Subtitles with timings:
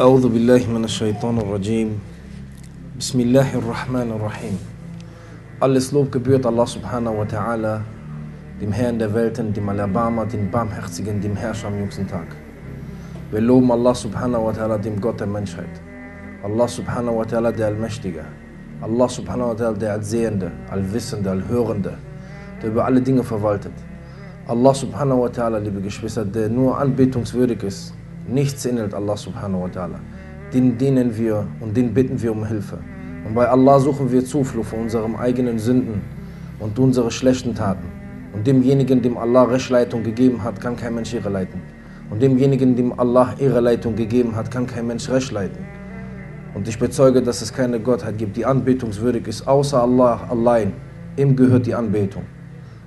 [0.00, 1.88] أعوذ بالله من الشيطان الرجيم
[3.00, 4.56] بسم الله الرحمن الرحيم
[5.60, 7.84] Alles Lob gebührt Allah subhanahu wa ta'ala,
[8.62, 12.28] dem Herrn der Welten, dem Alabama, dem Barmherzigen, dem Herrscher am jüngsten Tag.
[13.30, 15.68] Wir loben Allah subhanahu wa ta'ala, dem Gott der Menschheit.
[16.42, 18.24] Allah subhanahu wa ta'ala, der Allmächtige.
[18.80, 21.92] Allah subhanahu wa ta'ala, der Allsehende, Allwissende, Allhörende,
[22.62, 23.74] der über alle Dinge verwaltet.
[24.48, 27.99] Allah subhanahu wa ta'ala, liebe Geschwister, der nur anbetungswürdig ist.
[28.30, 29.98] Nichts ähnelt Allah subhanahu wa ta'ala.
[30.54, 32.78] Den dienen wir und den bitten wir um Hilfe.
[33.26, 36.00] Und bei Allah suchen wir Zuflucht vor unseren eigenen Sünden
[36.60, 37.88] und unsere schlechten Taten.
[38.32, 41.60] Und demjenigen, dem Allah Rechtsleitung gegeben hat, kann kein Mensch irreleiten.
[42.08, 45.64] Und demjenigen, dem Allah Irreleitung gegeben hat, kann kein Mensch Recht leiten.
[46.54, 50.72] Und ich bezeuge, dass es keine Gottheit gibt, die anbetungswürdig ist, außer Allah allein.
[51.16, 52.22] Ihm gehört die Anbetung.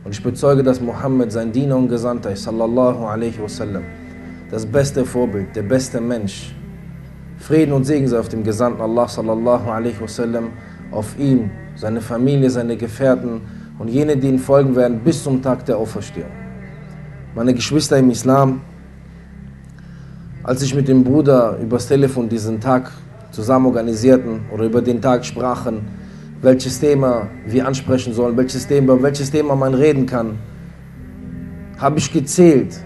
[0.03, 3.83] Und ich bezeuge, dass Mohammed sein Diener und Gesandter ist, sallallahu alaihi wasallam.
[4.53, 6.53] Das beste Vorbild, der beste Mensch.
[7.39, 10.51] Frieden und Segen sei auf dem Gesandten Allah, sallallahu alaihi wasallam,
[10.91, 13.41] auf ihm, seine Familie, seine Gefährten
[13.79, 16.29] und jene, die ihm folgen werden, bis zum Tag der Auferstehung.
[17.33, 18.61] Meine Geschwister im Islam,
[20.43, 22.91] als ich mit dem Bruder übers Telefon diesen Tag
[23.31, 25.81] zusammen organisierten oder über den Tag sprachen,
[26.43, 30.37] welches Thema wir ansprechen sollen, welches Thema, welches Thema man reden kann,
[31.79, 32.83] habe ich gezählt.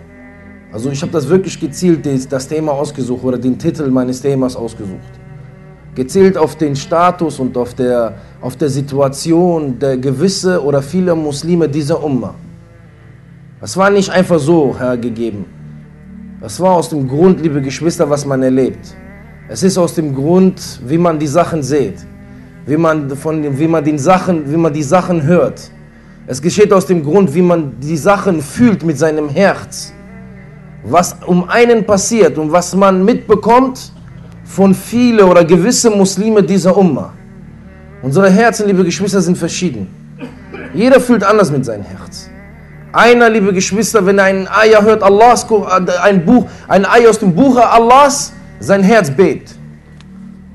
[0.72, 5.14] Also ich habe das wirklich gezielt, das Thema ausgesucht oder den Titel meines Themas ausgesucht.
[5.96, 11.68] Gezählt auf den Status und auf der, auf der Situation der gewisse oder viele Muslime
[11.70, 12.36] dieser Umma.
[13.60, 15.46] Das war nicht einfach so hergegeben.
[16.40, 18.96] Das war aus dem Grund, liebe Geschwister, was man erlebt.
[19.50, 22.06] Es ist aus dem Grund, wie man die Sachen sieht,
[22.68, 25.72] wie man, von, wie man, den Sachen, wie man die Sachen hört.
[26.28, 29.94] Es geschieht aus dem Grund, wie man die Sachen fühlt mit seinem Herz.
[30.90, 33.92] Was um einen passiert und was man mitbekommt
[34.46, 37.14] von viele oder gewisse Muslime dieser Umma.
[38.02, 39.88] Unsere Herzen, liebe Geschwister, sind verschieden.
[40.74, 42.30] Jeder fühlt anders mit seinem Herz.
[42.94, 45.46] Einer, liebe Geschwister, wenn er ein Eier hört, Allahs,
[46.04, 49.56] ein Buch, ein Ei aus dem Buche Allahs, sein Herz bebt.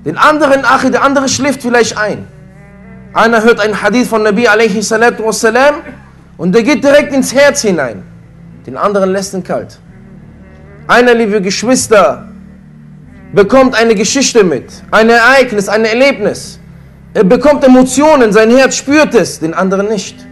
[0.04, 2.26] Den anderen, ach, der andere schläft vielleicht ein.
[3.12, 5.74] Einer hört einen Hadith von Nabi alaihi salatu wassalam
[6.38, 8.02] und der geht direkt ins Herz hinein.
[8.66, 9.78] Den anderen lässt ihn kalt.
[10.86, 12.28] Einer, liebe Geschwister,
[13.32, 16.58] bekommt eine Geschichte mit, ein Ereignis, ein Erlebnis.
[17.14, 20.26] Er bekommt Emotionen, sein Herz spürt es, den anderen nicht.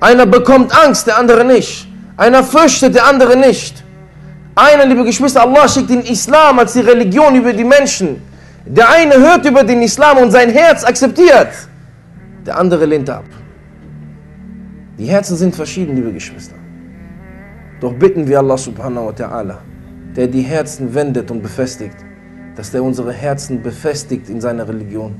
[0.00, 1.86] Einer bekommt Angst, der andere nicht.
[2.16, 3.84] Einer fürchtet, der andere nicht.
[4.54, 8.22] Einer, liebe Geschwister, Allah schickt den Islam als die Religion über die Menschen.
[8.66, 11.48] Der eine hört über den Islam und sein Herz akzeptiert.
[12.44, 13.24] Der andere lehnt ab.
[14.98, 16.56] Die Herzen sind verschieden, liebe Geschwister.
[17.80, 19.56] Doch bitten wir Allah subhanahu wa ta'ala,
[20.16, 21.96] der die Herzen wendet und befestigt,
[22.56, 25.14] dass der unsere Herzen befestigt in seiner Religion,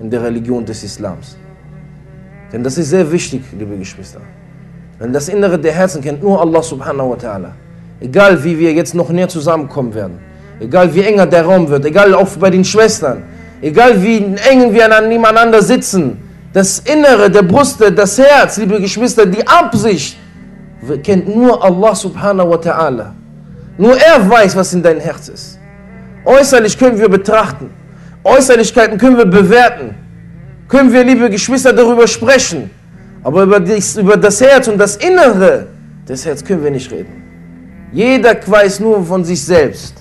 [0.00, 1.36] in der Religion des Islams.
[2.52, 4.20] Denn das ist sehr wichtig, liebe Geschwister.
[5.00, 7.50] Denn das Innere der Herzen kennt nur Allah subhanahu wa ta'ala.
[8.00, 10.18] Egal wie wir jetzt noch näher zusammenkommen werden,
[10.60, 13.22] egal wie enger der Raum wird, egal auch bei den Schwestern,
[13.60, 16.18] egal wie eng wir nebeneinander sitzen,
[16.52, 20.18] das Innere der Brüste, das Herz, liebe Geschwister, die Absicht,
[21.02, 23.21] kennt nur Allah subhanahu wa ta'ala.
[23.82, 25.58] Nur er weiß, was in deinem Herz ist.
[26.24, 27.68] Äußerlich können wir betrachten.
[28.22, 29.96] Äußerlichkeiten können wir bewerten.
[30.68, 32.70] Können wir, liebe Geschwister, darüber sprechen.
[33.24, 35.66] Aber über, dies, über das Herz und das Innere
[36.08, 37.24] des Herzens können wir nicht reden.
[37.90, 39.94] Jeder weiß nur von sich selbst.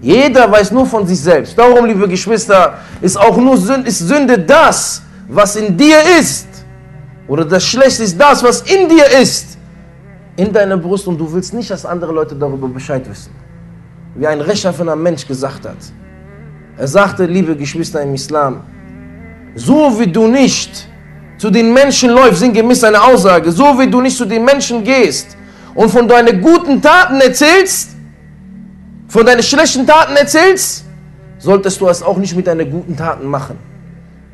[0.00, 1.58] Jeder weiß nur von sich selbst.
[1.58, 6.48] Darum, liebe Geschwister, ist auch nur Sünde, ist Sünde das, was in dir ist.
[7.28, 9.53] Oder das Schlechte ist das, was in dir ist.
[10.36, 13.30] In deiner Brust und du willst nicht, dass andere Leute darüber Bescheid wissen.
[14.16, 15.76] Wie ein rechtschaffener Mensch gesagt hat.
[16.76, 18.62] Er sagte, liebe Geschwister im Islam,
[19.54, 20.88] so wie du nicht
[21.38, 25.36] zu den Menschen läufst, sinngemäß seine Aussage, so wie du nicht zu den Menschen gehst
[25.74, 27.90] und von deinen guten Taten erzählst,
[29.06, 30.84] von deinen schlechten Taten erzählst,
[31.38, 33.56] solltest du es auch nicht mit deinen guten Taten machen.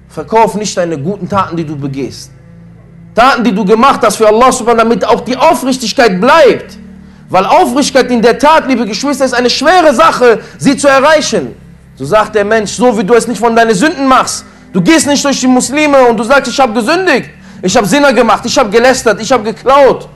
[0.09, 2.31] Verkauf nicht deine guten Taten, die du begehst.
[3.21, 4.51] Taten, die du gemacht hast für Allah
[4.83, 6.79] damit auch die Aufrichtigkeit bleibt.
[7.29, 11.55] Weil Aufrichtigkeit in der Tat, liebe Geschwister, ist eine schwere Sache, sie zu erreichen.
[11.97, 14.45] So sagt der Mensch, so wie du es nicht von deinen Sünden machst.
[14.73, 17.29] Du gehst nicht durch die Muslime und du sagst, ich habe gesündigt.
[17.63, 20.09] Ich habe Sinner gemacht, ich habe gelästert, ich habe geklaut.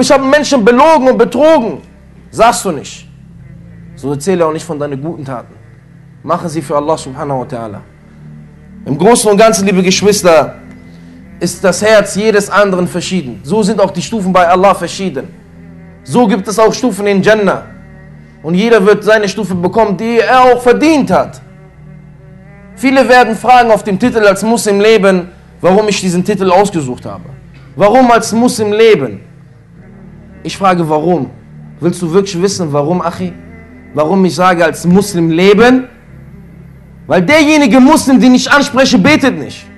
[0.00, 1.82] Ich habe Menschen belogen und betrogen.
[2.30, 3.06] Sagst du nicht.
[3.96, 5.54] So erzähle auch nicht von deinen guten Taten.
[6.22, 7.80] Mache sie für Allah subhanahu wa ta'ala.
[8.86, 10.54] Im Großen und Ganzen, liebe Geschwister,
[11.42, 13.40] ist das Herz jedes anderen verschieden.
[13.42, 15.26] So sind auch die Stufen bei Allah verschieden.
[16.04, 17.64] So gibt es auch Stufen in Jannah.
[18.44, 21.40] Und jeder wird seine Stufe bekommen, die er auch verdient hat.
[22.76, 25.28] Viele werden fragen auf dem Titel als Muslim leben,
[25.60, 27.24] warum ich diesen Titel ausgesucht habe.
[27.74, 29.20] Warum als Muslim leben?
[30.44, 31.30] Ich frage, warum?
[31.80, 33.32] Willst du wirklich wissen, warum, Achi?
[33.94, 35.88] Warum ich sage, als Muslim leben?
[37.08, 39.71] Weil derjenige Muslim, den ich anspreche, betet nicht.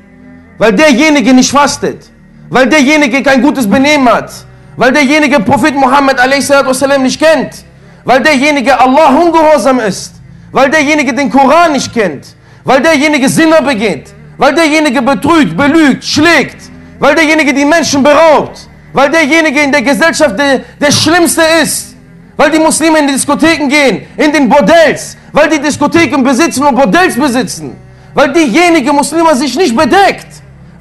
[0.65, 2.07] Weil derjenige nicht fastet.
[2.49, 4.33] Weil derjenige kein gutes Benehmen hat.
[4.79, 6.17] Weil derjenige Prophet Muhammad
[7.01, 7.53] nicht kennt.
[8.03, 10.15] Weil derjenige Allah ungehorsam ist.
[10.53, 12.29] Weil derjenige den Koran nicht kennt.
[12.65, 14.15] Weil derjenige Sinner begeht.
[14.39, 16.63] Weil derjenige betrügt, belügt, schlägt.
[16.99, 18.67] Weil derjenige die Menschen beraubt.
[18.95, 21.95] Weil derjenige in der Gesellschaft der, der Schlimmste ist.
[22.39, 25.15] Weil die Muslime in die Diskotheken gehen, in den Bordells.
[25.31, 27.77] Weil die Diskotheken besitzen und Bordells besitzen.
[28.15, 30.34] Weil diejenige Muslime sich nicht bedeckt.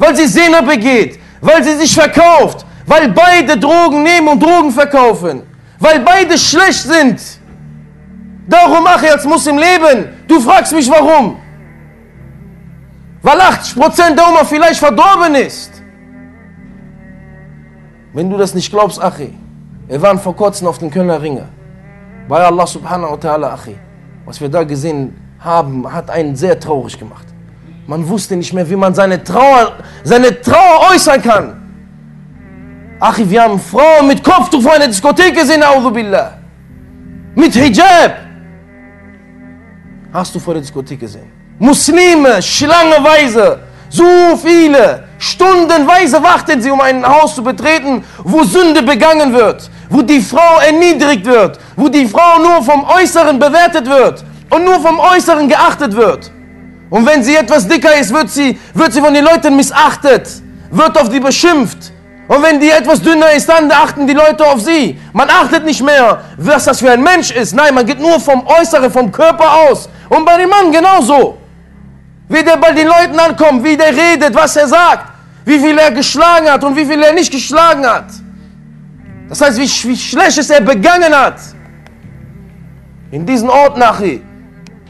[0.04, 1.18] Weil sie Sinner begeht.
[1.40, 2.66] Weil sie sich verkauft.
[2.86, 5.44] Weil beide Drogen nehmen und Drogen verkaufen.
[5.80, 7.22] Weil beide schlecht sind.
[8.48, 10.10] Darum mache ich als Muslim leben.
[10.28, 11.38] Du fragst mich warum.
[13.22, 15.82] Weil 80% der Oma vielleicht verdorben ist.
[18.12, 19.34] Wenn du das nicht glaubst, Achi,
[19.88, 21.48] wir waren vor kurzem auf den Kölner Ringe.
[22.28, 23.78] Bei Allah subhanahu wa ta'ala, Achi.
[24.26, 27.33] Was wir da gesehen haben, hat einen sehr traurig gemacht.
[27.86, 31.60] Man wusste nicht mehr, wie man seine Trauer, seine Trauer äußern kann.
[33.00, 35.62] Achi, wir haben Frauen mit Kopftuch vor einer Diskothek gesehen,
[35.94, 36.38] Billah.
[37.36, 38.18] Mit Hijab.
[40.14, 41.30] Hast du vor der Diskothek gesehen?
[41.60, 43.60] Muslime, schlangeweise,
[43.90, 44.04] so
[44.42, 50.22] viele, stundenweise warten sie, um ein Haus zu betreten, wo Sünde begangen wird, wo die
[50.22, 55.48] Frau erniedrigt wird, wo die Frau nur vom Äußeren bewertet wird und nur vom Äußeren
[55.48, 56.32] geachtet wird.
[56.94, 60.30] Und wenn sie etwas dicker ist, wird sie, wird sie von den Leuten missachtet,
[60.70, 61.92] wird auf die beschimpft.
[62.28, 65.00] Und wenn die etwas dünner ist, dann achten die Leute auf sie.
[65.12, 67.56] Man achtet nicht mehr, was das für ein Mensch ist.
[67.56, 69.90] Nein, man geht nur vom Äußeren, vom Körper aus.
[70.08, 71.40] Und bei dem Mann genauso.
[72.30, 75.14] Wie der bei den Leuten ankommt, wie der redet, was er sagt,
[75.46, 78.06] wie viel er geschlagen hat und wie viel er nicht geschlagen hat.
[79.30, 81.40] Das heißt, wie, wie schlecht er begangen hat.
[83.10, 84.20] In diesen Ort nachher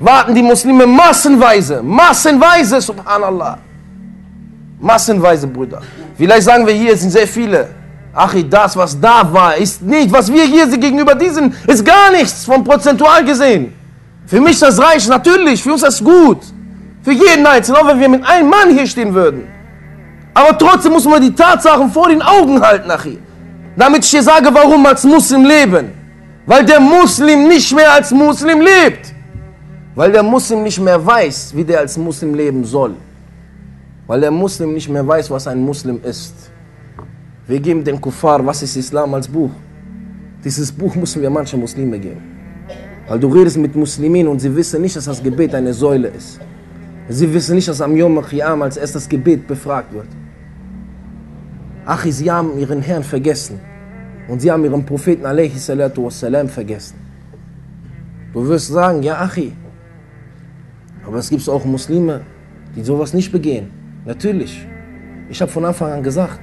[0.04, 3.58] warten die Muslime massenweise, massenweise, subhanallah.
[4.80, 5.82] Massenweise, Brüder.
[6.18, 7.70] Vielleicht sagen wir hier, es sind sehr viele.
[8.14, 12.44] Ach, das, was da war, ist nicht, was wir hier gegenüber diesen, ist gar nichts
[12.46, 13.74] von prozentual gesehen.
[14.28, 16.42] Für mich das reicht, natürlich, für uns das gut.
[17.02, 19.48] Für jeden Einzelnen, auch wenn wir mit einem Mann hier stehen würden.
[20.34, 23.20] Aber trotzdem muss man die Tatsachen vor den Augen halten, Achi.
[23.78, 25.92] Damit ich dir sage, warum als Muslim leben.
[26.46, 29.13] Weil der Muslim nicht mehr als Muslim lebt.
[29.96, 32.96] Weil der Muslim nicht mehr weiß, wie der als Muslim leben soll.
[34.08, 36.34] Weil der Muslim nicht mehr weiß, was ein Muslim ist.
[37.48, 39.52] Wir geben den Kuffar, was ist Islam als Buch.
[40.44, 42.22] Dieses Buch müssen wir manchen Muslime geben.
[43.08, 46.40] Weil du redest mit Muslimen und sie wissen nicht, dass das Gebet eine Säule ist.
[47.10, 50.08] Sie wissen nicht, dass am Yom Qiyam als erstes Gebet befragt wird.
[51.86, 53.60] Achi, sie haben ihren Herrn vergessen.
[54.28, 56.96] Und sie haben ihren Propheten wassalam vergessen.
[58.34, 59.54] Du wirst sagen, ja Achi,
[61.06, 62.22] aber es gibt auch Muslime,
[62.76, 63.70] die sowas nicht begehen.
[64.06, 64.66] Natürlich.
[65.30, 66.42] Ich habe von Anfang an gesagt,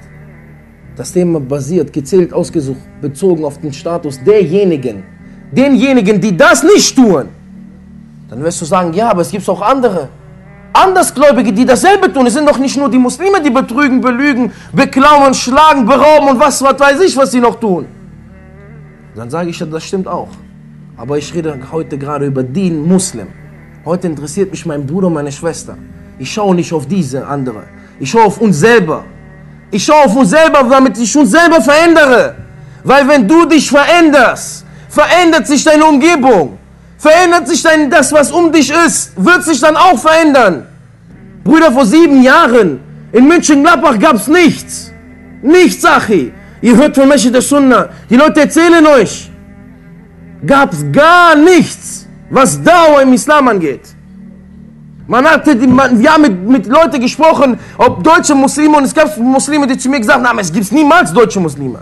[0.95, 5.03] das Thema basiert, gezählt, ausgesucht, bezogen auf den Status derjenigen,
[5.51, 7.29] denjenigen, die das nicht tun.
[8.29, 10.09] Dann wirst du sagen, ja, aber es gibt auch andere.
[10.73, 12.25] Andersgläubige, die dasselbe tun.
[12.27, 16.61] Es sind doch nicht nur die Muslime, die betrügen, belügen, beklauen, schlagen, berauben und was,
[16.61, 17.85] was weiß ich, was sie noch tun.
[19.15, 20.29] Dann sage ich, das stimmt auch.
[20.95, 23.27] Aber ich rede heute gerade über den Muslim.
[23.85, 25.77] Heute interessiert mich mein Bruder und meine Schwester.
[26.19, 27.63] Ich schaue nicht auf diese andere.
[27.99, 29.03] Ich schaue auf uns selber.
[29.71, 32.35] Ich schaue auf uns selber, damit ich uns selber verändere.
[32.83, 36.59] Weil wenn du dich veränderst, verändert sich deine Umgebung
[37.01, 40.67] verändert sich dann das, was um dich ist, wird sich dann auch verändern.
[41.43, 42.79] Brüder, vor sieben Jahren
[43.11, 44.91] in München-Gladbach gab es nichts.
[45.41, 46.31] Nichts, Sachi.
[46.61, 47.89] Ihr hört von Meschi der Sunna.
[48.07, 49.31] Die Leute erzählen euch.
[50.45, 52.00] Gab es gar nichts,
[52.31, 53.95] was Dauer im Islam angeht.
[55.07, 59.15] Man hatte, man, wir haben mit, mit Leuten gesprochen, ob deutsche Muslime, und es gab
[59.17, 61.81] Muslime, die zu mir gesagt haben, es gibt niemals deutsche Muslime.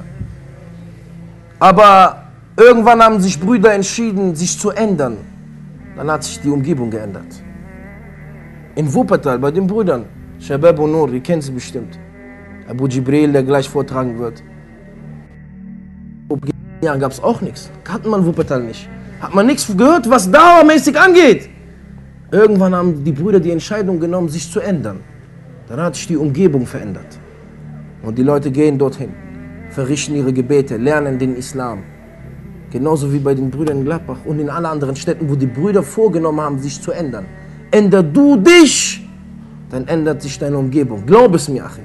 [1.60, 2.30] Aber
[2.60, 5.18] Irgendwann haben sich Brüder entschieden, sich zu ändern.
[5.96, 7.42] Dann hat sich die Umgebung geändert.
[8.76, 10.06] In Wuppertal, bei den Brüdern,
[10.40, 11.98] Shabab und Nur, ihr kennt sie bestimmt.
[12.70, 14.44] Abu Jibril, der gleich vortragen wird.
[16.82, 17.72] Ja, gab es auch nichts.
[17.88, 18.90] Hat man Wuppertal nicht.
[19.20, 21.50] Hat man nichts gehört, was dauermäßig angeht.
[22.32, 25.00] Irgendwann haben die Brüder die Entscheidung genommen, sich zu ändern.
[25.68, 27.20] Dann hat sich die Umgebung verändert.
[28.02, 29.12] Und die Leute gehen dorthin,
[29.70, 31.84] verrichten ihre Gebete, lernen den Islam.
[32.72, 35.84] Genauso wie bei den Brüdern in Gladbach und in allen anderen Städten, wo die Brüder
[35.84, 37.26] vorgenommen haben, sich zu ändern.
[37.72, 39.08] Änder du dich,
[39.70, 41.06] dann ändert sich deine Umgebung.
[41.06, 41.84] Glaub es mir, Achim.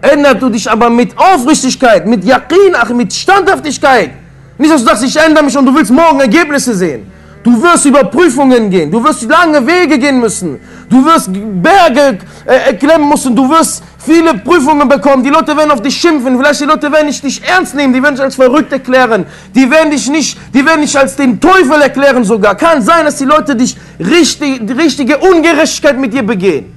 [0.00, 4.10] Ändert du dich aber mit Aufrichtigkeit, mit Yaqin, Achim, mit Standhaftigkeit.
[4.58, 7.10] Nicht, dass du sagst, ich ändere mich und du willst morgen Ergebnisse sehen.
[7.42, 10.58] Du wirst über Prüfungen gehen, du wirst lange Wege gehen müssen,
[10.90, 15.80] du wirst Berge äh, klemmen müssen, du wirst viele Prüfungen bekommen, die Leute werden auf
[15.80, 18.72] dich schimpfen, vielleicht die Leute werden nicht dich ernst nehmen, die werden dich als verrückt
[18.72, 19.24] erklären,
[19.54, 22.56] die werden dich nicht, die werden dich als den Teufel erklären sogar.
[22.56, 26.74] Kann sein, dass die Leute dich richtig, die richtige Ungerechtigkeit mit dir begehen.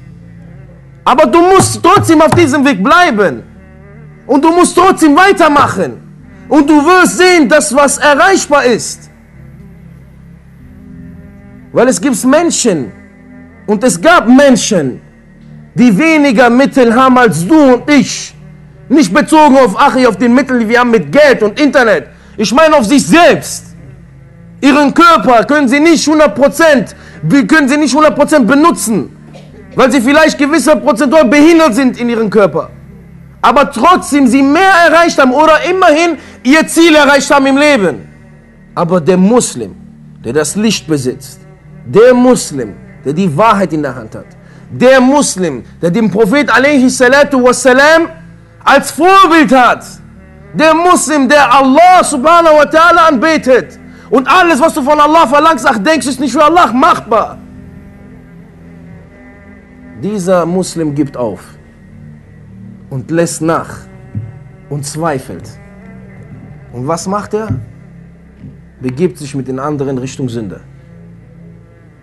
[1.04, 3.44] Aber du musst trotzdem auf diesem Weg bleiben.
[4.28, 6.01] Und du musst trotzdem weitermachen.
[6.52, 9.10] Und du wirst sehen, dass was erreichbar ist.
[11.72, 12.92] Weil es gibt Menschen
[13.66, 15.00] und es gab Menschen,
[15.74, 18.36] die weniger Mittel haben als du und ich.
[18.90, 22.08] Nicht bezogen auf Achi, auf den Mittel, die wir haben mit Geld und Internet.
[22.36, 23.68] Ich meine auf sich selbst.
[24.60, 29.16] Ihren Körper können sie nicht 100%, können sie nicht 100% benutzen,
[29.78, 32.72] weil sie vielleicht gewisser prozentual behindert sind in ihrem Körper.
[33.42, 38.08] Aber trotzdem sie mehr erreicht haben oder immerhin ihr Ziel erreicht haben im Leben.
[38.76, 39.76] Aber der Muslim,
[40.24, 41.40] der das Licht besitzt,
[41.86, 44.28] der Muslim, der die Wahrheit in der Hand hat,
[44.70, 48.10] der Muslim, der den Prophet wassalam,
[48.64, 49.84] als Vorbild hat,
[50.54, 53.80] der Muslim, der Allah subhanahu wa ta'ala anbetet
[54.10, 57.38] und alles, was du von Allah verlangst, ach, denkst, ist nicht für Allah machbar.
[60.02, 61.40] Dieser Muslim gibt auf
[62.92, 63.80] und lässt nach
[64.70, 65.50] und zweifelt.
[66.74, 67.48] Und was macht er?
[68.80, 70.62] Begibt sich mit den anderen Richtung Sünde.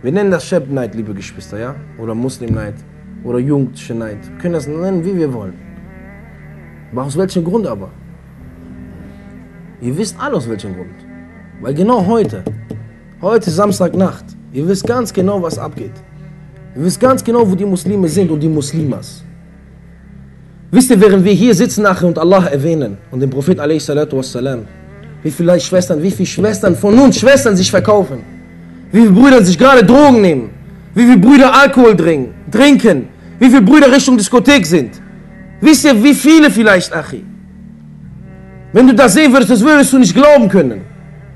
[0.02, 1.74] Wir nennen das Shab-Neid, liebe Geschwister, ja?
[1.98, 2.74] Oder Muslim-Neid.
[3.24, 4.18] Oder jugendliche Neid.
[4.28, 5.54] Wir können das nennen, wie wir wollen.
[6.92, 7.90] Aber aus welchem Grund aber?
[9.80, 10.94] Ihr wisst alle aus welchem Grund.
[11.60, 12.44] Weil genau heute,
[13.20, 15.92] heute Samstagnacht, ihr wisst ganz genau, was abgeht.
[16.76, 19.24] Ihr wisst ganz genau, wo die Muslime sind und die Muslimas.
[20.70, 24.66] Wisst ihr, während wir hier sitzen nachher und Allah erwähnen und den Prophet wassalam,
[25.22, 28.38] wie viele Schwestern, wie viele Schwestern von uns Schwestern sich verkaufen
[28.92, 30.50] wie viele Brüder sich gerade Drogen nehmen,
[30.94, 33.08] wie viele Brüder Alkohol trinken,
[33.38, 35.00] wie viele Brüder Richtung Diskothek sind.
[35.60, 37.24] Wisst ihr, wie viele vielleicht, Achi?
[38.72, 40.82] Wenn du das sehen würdest, das würdest du nicht glauben können.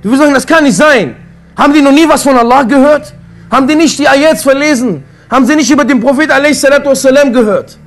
[0.03, 1.17] Du würdest sagen, das kann nicht sein.
[1.57, 3.13] Haben die noch nie was von Allah gehört?
[3.51, 5.03] Haben die nicht die Ayats verlesen?
[5.31, 7.79] Haben sie nicht über den Prophet wassalam, gehört?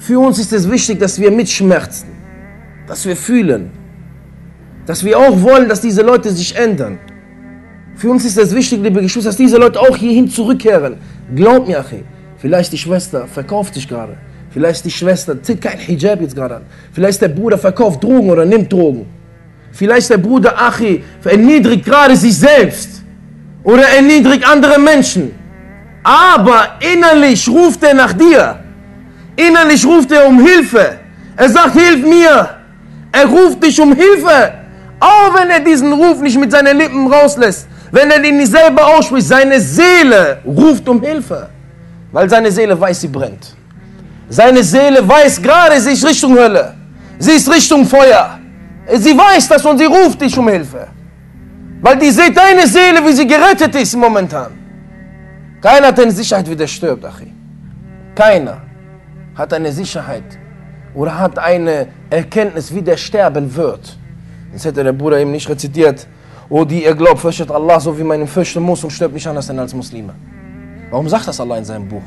[0.00, 2.08] Für uns ist es wichtig, dass wir mitschmerzen,
[2.86, 3.70] dass wir fühlen,
[4.86, 6.98] dass wir auch wollen, dass diese Leute sich ändern.
[7.96, 10.96] Für uns ist es wichtig, liebe Geschwister, dass diese Leute auch hierhin zurückkehren.
[11.36, 12.02] Glaub mir, Achi,
[12.38, 14.16] vielleicht die Schwester verkauft sich gerade.
[14.48, 16.62] Vielleicht die Schwester zieht kein Hijab jetzt gerade an.
[16.92, 19.04] Vielleicht der Bruder verkauft Drogen oder nimmt Drogen.
[19.70, 23.02] Vielleicht der Bruder Achi erniedrigt gerade sich selbst.
[23.64, 25.32] Oder erniedrigt andere Menschen.
[26.02, 28.60] Aber innerlich ruft er nach dir.
[29.46, 30.98] Innerlich ruft er um Hilfe.
[31.36, 32.34] Er sagt, hilf mir.
[33.12, 34.52] Er ruft dich um Hilfe.
[35.00, 37.66] Auch wenn er diesen Ruf nicht mit seinen Lippen rauslässt.
[37.90, 41.48] Wenn er ihn nicht selber ausspricht, seine Seele ruft um Hilfe.
[42.12, 43.56] Weil seine Seele weiß, sie brennt.
[44.28, 46.74] Seine Seele weiß gerade, sie ist Richtung Hölle.
[47.18, 48.38] Sie ist Richtung Feuer.
[48.94, 50.86] Sie weiß das und sie ruft dich um Hilfe.
[51.80, 54.52] Weil die seht deine Seele, wie sie gerettet ist momentan.
[55.62, 57.32] Keiner hat eine Sicherheit, wie der stirbt, Achi.
[58.14, 58.69] Keiner
[59.34, 60.38] hat eine Sicherheit
[60.94, 63.96] oder hat eine Erkenntnis, wie der sterben wird.
[64.52, 66.06] Das hätte der Bruder eben nicht rezitiert.
[66.48, 69.26] O die ihr glaubt, fürchtet Allah so wie man ihn fürchten muss und stirbt nicht
[69.26, 70.14] anders denn als Muslime.
[70.90, 72.02] Warum sagt das Allah in seinem Buch?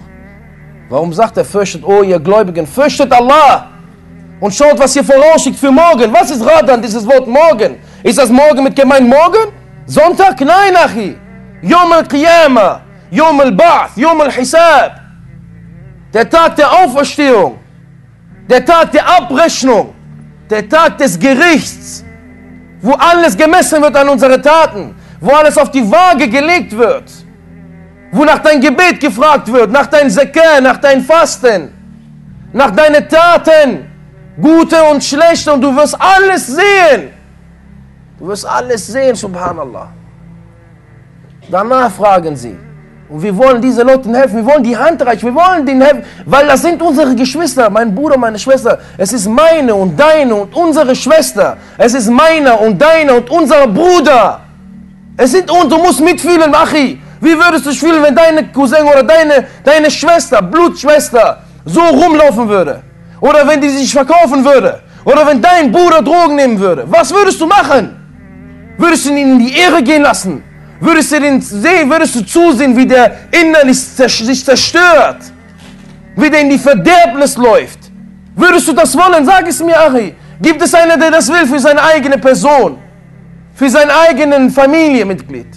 [0.89, 3.69] Warum sagt er, fürchtet, oh ihr Gläubigen, fürchtet Allah
[4.41, 6.11] und schaut, was ihr vorausschickt für morgen.
[6.13, 7.77] Was ist Radan, dieses Wort morgen?
[8.03, 9.53] Ist das morgen mit gemeint morgen?
[9.85, 10.41] Sonntag?
[10.41, 11.15] Nein, Achi.
[11.61, 15.02] Yom al-Qiyamah, Yom al-Ba'th, Yom al-Hisab.
[16.13, 17.59] Der Tag der Auferstehung,
[18.49, 19.93] der Tag der Abrechnung,
[20.49, 22.03] der Tag des Gerichts
[22.83, 27.09] wo alles gemessen wird an unsere Taten, wo alles auf die Waage gelegt wird,
[28.11, 31.71] wo nach dein Gebet gefragt wird, nach dein Sekär, nach dein Fasten,
[32.51, 33.89] nach deinen Taten,
[34.39, 37.13] gute und schlechte, und du wirst alles sehen.
[38.19, 39.87] Du wirst alles sehen, subhanallah.
[41.49, 42.57] Danach fragen sie.
[43.13, 46.03] Und wir wollen diesen Leuten helfen, wir wollen die Hand reichen, wir wollen denen helfen,
[46.25, 48.79] weil das sind unsere Geschwister, mein Bruder, meine Schwester.
[48.97, 51.57] Es ist meine und deine und unsere Schwester.
[51.77, 54.39] Es ist meiner und deine und unser Bruder.
[55.15, 56.99] Es sind und du musst mitfühlen, Achi.
[57.21, 62.49] Wie würdest du dich fühlen, wenn deine Cousin oder deine, deine Schwester, Blutschwester, so rumlaufen
[62.49, 62.81] würde?
[63.21, 64.81] Oder wenn die sich verkaufen würde?
[65.05, 66.85] Oder wenn dein Bruder Drogen nehmen würde?
[66.87, 67.95] Was würdest du machen?
[68.79, 70.43] Würdest du ihn in die Ehre gehen lassen?
[70.83, 75.21] Würdest du den sehen, würdest du zusehen, wie der innerlich sich zerstört?
[76.17, 77.79] Wie der in die Verderbnis läuft?
[78.35, 79.25] Würdest du das wollen?
[79.25, 80.13] Sag es mir, Ari.
[80.41, 82.79] Gibt es einen, der das will für seine eigene Person?
[83.53, 85.47] Für sein eigenen Familienmitglied?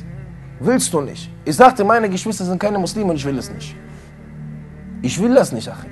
[0.60, 1.28] Willst du nicht.
[1.44, 3.74] Ich sagte, meine Geschwister sind keine Muslime und ich will es nicht.
[5.02, 5.90] Ich will das nicht, Achim,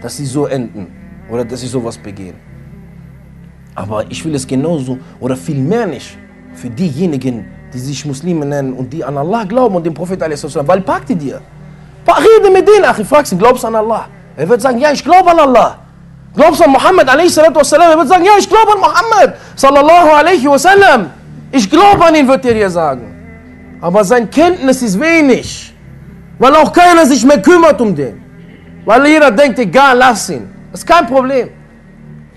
[0.00, 0.86] dass sie so enden
[1.30, 2.36] oder dass sie sowas begehen.
[3.74, 6.16] Aber ich will es genauso oder viel mehr nicht
[6.54, 10.80] für diejenigen, die sich Muslime nennen und die an Allah glauben und den Prophet Weil
[10.80, 11.40] pack die dir.
[12.06, 14.06] Rede mit denen, Achim, frag sie, glaubst du an Allah?
[14.36, 15.78] Er wird sagen, ja, ich glaube an Allah.
[16.34, 21.10] Glaubst du an Muhammad Er wird sagen, ja, ich glaube an Muhammad sallallahu alaihi wasallam.
[21.52, 23.14] Ich glaube an ihn, wird er dir sagen.
[23.80, 25.74] Aber sein Kenntnis ist wenig,
[26.38, 28.22] weil auch keiner sich mehr kümmert um den.
[28.84, 30.50] Weil jeder denkt, egal, lass ihn.
[30.70, 31.48] Das ist kein Problem.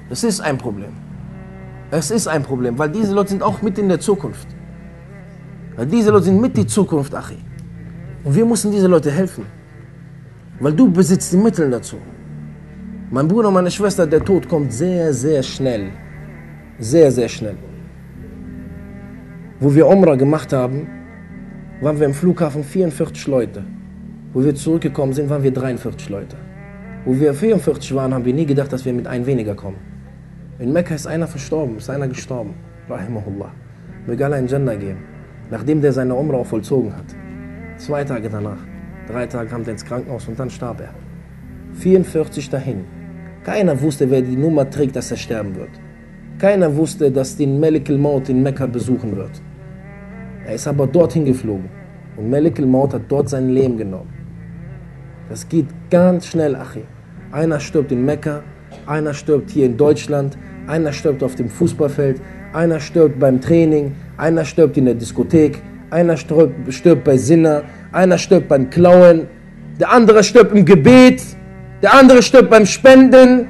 [0.10, 0.94] Es ist ein Problem.
[1.92, 4.48] Es ist ein Problem, weil diese Leute sind auch mit in der Zukunft.
[5.76, 7.38] Weil diese Leute sind mit die Zukunft, Achi.
[8.24, 9.46] Und wir müssen diese Leute helfen.
[10.60, 11.98] Weil du besitzt die Mittel dazu.
[13.10, 15.92] Mein Bruder und meine Schwester, der Tod kommt sehr, sehr schnell.
[16.80, 17.58] Sehr, sehr schnell.
[19.60, 20.88] Wo wir Umrah gemacht haben,
[21.82, 23.64] waren wir im Flughafen 44 Leute.
[24.34, 26.38] Wo wir zurückgekommen sind, waren wir 43 Leute.
[27.06, 29.78] Wo wir 44 waren, haben wir nie gedacht, dass wir mit einem weniger kommen.
[30.60, 32.54] In Mekka ist einer verstorben, ist einer gestorben.
[32.90, 33.52] Rahimahullah.
[34.08, 35.13] Möge Allah in Jannah gehen.
[35.54, 37.10] Nachdem der seine Umrah vollzogen hat.
[37.78, 38.58] Zwei Tage danach.
[39.08, 40.96] Drei Tage kam er ins Krankenhaus und dann starb er.
[41.74, 42.86] 44 dahin.
[43.44, 45.70] Keiner wusste, wer die Nummer trägt, dass er sterben wird.
[46.40, 49.44] Keiner wusste, dass den Malik al-Maut in Mekka besuchen wird.
[50.48, 51.70] Er ist aber dorthin geflogen.
[52.18, 54.12] Und Malik al-Maut hat dort sein Leben genommen.
[55.30, 56.84] Das geht ganz schnell, Achi.
[57.32, 58.42] Einer stirbt in Mekka,
[58.88, 62.22] einer stirbt hier in Deutschland, einer stirbt auf dem Fußballfeld,
[62.54, 68.18] einer stirbt beim Training, einer stirbt in der Diskothek, einer stirbt, stirbt bei Sinner, einer
[68.18, 69.28] stirbt beim Klauen,
[69.80, 71.24] der andere stirbt im Gebet,
[71.82, 73.48] der andere stirbt beim Spenden,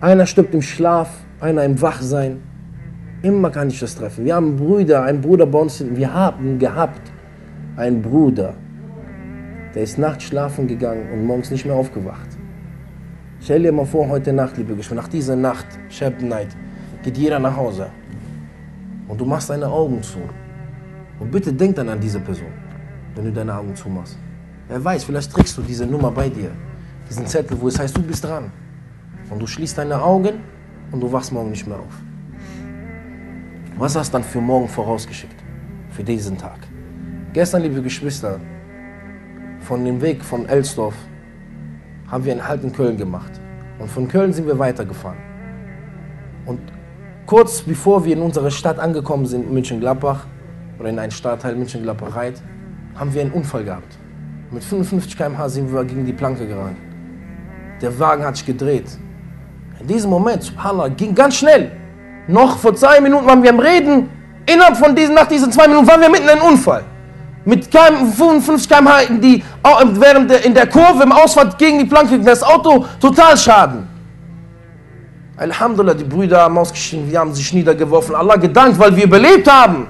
[0.00, 2.42] einer stirbt im Schlaf, einer im Wachsein.
[3.22, 4.24] Immer kann ich das treffen.
[4.24, 7.12] Wir haben Brüder, einen Bruder bei uns, wir haben gehabt
[7.76, 8.54] einen Bruder,
[9.74, 12.28] der ist nachts schlafen gegangen und morgens nicht mehr aufgewacht.
[13.40, 16.48] Stell dir mal vor, heute Nacht, liebe Geschwister, nach dieser Nacht, Shab Night,
[17.02, 17.88] geht jeder nach Hause
[19.08, 20.18] und du machst deine Augen zu.
[21.18, 22.52] Und bitte denk dann an diese Person,
[23.14, 24.18] wenn du deine Augen zumachst.
[24.68, 26.50] Wer weiß, vielleicht trägst du diese Nummer bei dir,
[27.08, 28.50] diesen Zettel, wo es heißt, du bist dran.
[29.30, 30.40] Und du schließt deine Augen
[30.92, 32.02] und du wachst morgen nicht mehr auf.
[33.78, 35.44] Was hast du dann für morgen vorausgeschickt?
[35.90, 36.58] Für diesen Tag.
[37.32, 38.40] Gestern, liebe Geschwister,
[39.60, 40.94] von dem Weg von Elsdorf
[42.08, 43.32] haben wir einen Halt in Köln gemacht.
[43.78, 45.18] Und von Köln sind wir weitergefahren.
[46.46, 46.60] Und
[47.26, 50.26] kurz bevor wir in unsere Stadt angekommen sind, München-Gladbach,
[50.78, 52.40] oder in einen Stadtteil München-Gladbach-Reit,
[52.94, 53.98] haben wir einen Unfall gehabt.
[54.50, 56.76] Mit 55 km/h sind wir gegen die Planke gerannt.
[57.82, 58.86] Der Wagen hat sich gedreht.
[59.80, 61.72] In diesem Moment, subhanallah, ging ganz schnell.
[62.28, 64.08] Noch vor zwei Minuten waren wir am Reden.
[64.46, 66.84] Innerhalb von diesen, nach diesen zwei Minuten waren wir mitten in einem Unfall.
[67.44, 69.20] Mit 55 km/h in,
[70.44, 73.95] in der Kurve im Ausfahrt gegen die Planke, das Auto total schaden.
[75.36, 78.14] Alhamdulillah, die Brüder haben ausgeschieden, wir haben sich niedergeworfen.
[78.14, 79.86] Allah gedankt, weil wir überlebt haben.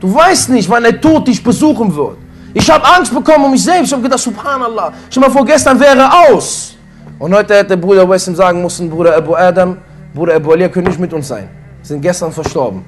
[0.00, 2.16] Du weißt nicht, wann der Tod dich besuchen wird.
[2.54, 3.88] Ich habe Angst bekommen um mich selbst.
[3.88, 6.76] Ich habe gedacht, Subhanallah, schon mal vor gestern wäre aus.
[7.18, 9.76] Und heute hätte Bruder Wessim sagen müssen, Bruder Abu Adam,
[10.14, 11.48] Bruder Abu Ali können nicht mit uns sein.
[11.82, 12.84] Sind gestern verstorben.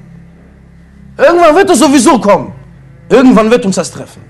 [1.19, 2.53] Irgendwann wird es sowieso kommen.
[3.09, 4.23] Irgendwann wird uns das treffen.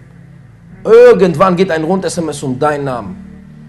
[0.85, 3.26] Irgendwann geht ein Rund-SMS um deinen Namen.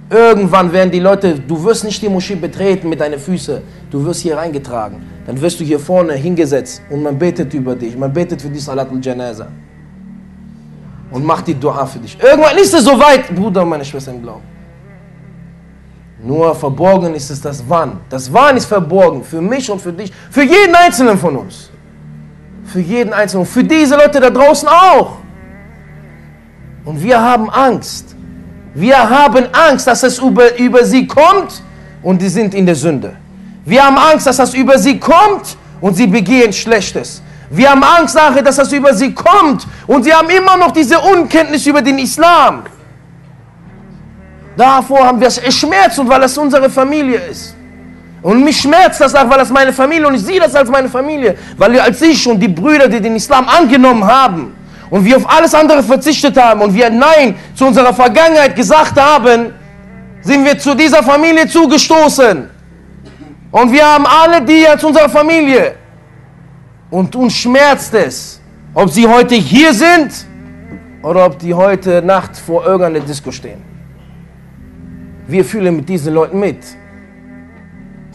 [0.10, 4.22] Irgendwann werden die Leute, du wirst nicht die Moschee betreten mit deinen Füßen, du wirst
[4.22, 5.04] hier reingetragen.
[5.26, 8.60] Dann wirst du hier vorne hingesetzt und man betet über dich, man betet für die
[8.60, 9.48] Salat al-Janaza.
[11.12, 12.18] Und macht die Dua für dich.
[12.22, 14.44] Irgendwann ist es soweit, Bruder und meine Schwester im Glauben.
[16.22, 18.00] Nur verborgen ist es das Wann.
[18.10, 21.70] Das Wann ist verborgen für mich und für dich, für jeden Einzelnen von uns.
[22.66, 25.18] Für jeden Einzelnen, für diese Leute da draußen auch.
[26.84, 28.17] Und wir haben Angst.
[28.78, 31.64] Wir haben Angst, dass es über, über sie kommt
[32.04, 33.16] und die sind in der Sünde.
[33.66, 37.24] Wir haben Angst, dass das über sie kommt und sie begehen Schlechtes.
[37.50, 41.00] Wir haben Angst nachher, dass das über sie kommt und sie haben immer noch diese
[41.00, 42.66] Unkenntnis über den Islam.
[44.56, 47.56] Davor haben wir es schmerzt und weil es unsere Familie ist.
[48.22, 50.88] Und mich schmerzt das auch, weil das meine Familie und ich sehe das als meine
[50.88, 51.36] Familie.
[51.58, 54.54] Weil als ich und die Brüder, die den Islam angenommen haben
[54.90, 59.54] und wir auf alles andere verzichtet haben und wir Nein zu unserer Vergangenheit gesagt haben,
[60.22, 62.50] sind wir zu dieser Familie zugestoßen.
[63.52, 65.76] Und wir haben alle die zu unserer Familie.
[66.90, 68.42] Und uns schmerzt es,
[68.74, 70.12] ob sie heute hier sind
[71.02, 73.62] oder ob die heute Nacht vor irgendeiner Disco stehen.
[75.28, 76.60] Wir fühlen mit diesen Leuten mit.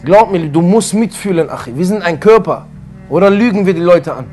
[0.03, 1.75] Glaub mir, du musst mitfühlen, Achi.
[1.75, 2.67] Wir sind ein Körper.
[3.09, 4.25] Oder lügen wir die Leute an?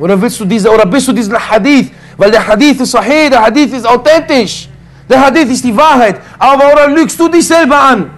[0.00, 1.92] Oder willst du diese, oder bist du diesen Hadith?
[2.16, 4.68] Weil der Hadith ist sahih, der Hadith ist authentisch.
[5.08, 6.16] Der Hadith ist die Wahrheit.
[6.38, 8.10] Aber oder lügst du dich selber an?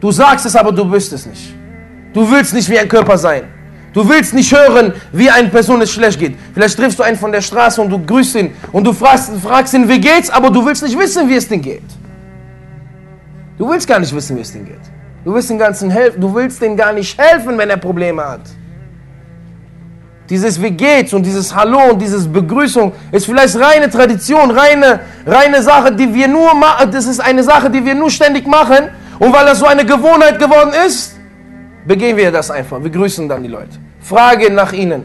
[0.00, 1.54] Du sagst es, aber du bist es nicht.
[2.12, 3.44] Du willst nicht wie ein Körper sein.
[3.94, 6.36] Du willst nicht hören, wie eine Person es schlecht geht.
[6.52, 9.72] Vielleicht triffst du einen von der Straße und du grüßt ihn und du fragst, fragst
[9.72, 11.82] ihn, wie geht's, aber du willst nicht wissen, wie es denn geht.
[13.56, 14.80] Du willst gar nicht wissen, wie es denn geht.
[15.24, 18.42] Du willst den ganzen helfen, du willst den gar nicht helfen, wenn er Probleme hat.
[20.34, 25.62] Dieses Wie geht's und dieses Hallo und dieses Begrüßung ist vielleicht reine Tradition, reine, reine
[25.62, 26.90] Sache, die wir nur machen.
[26.90, 28.88] Das ist eine Sache, die wir nur ständig machen.
[29.20, 31.14] Und weil das so eine Gewohnheit geworden ist,
[31.86, 32.82] begehen wir das einfach.
[32.82, 33.78] Wir grüßen dann die Leute.
[34.00, 35.02] Fragen nach ihnen,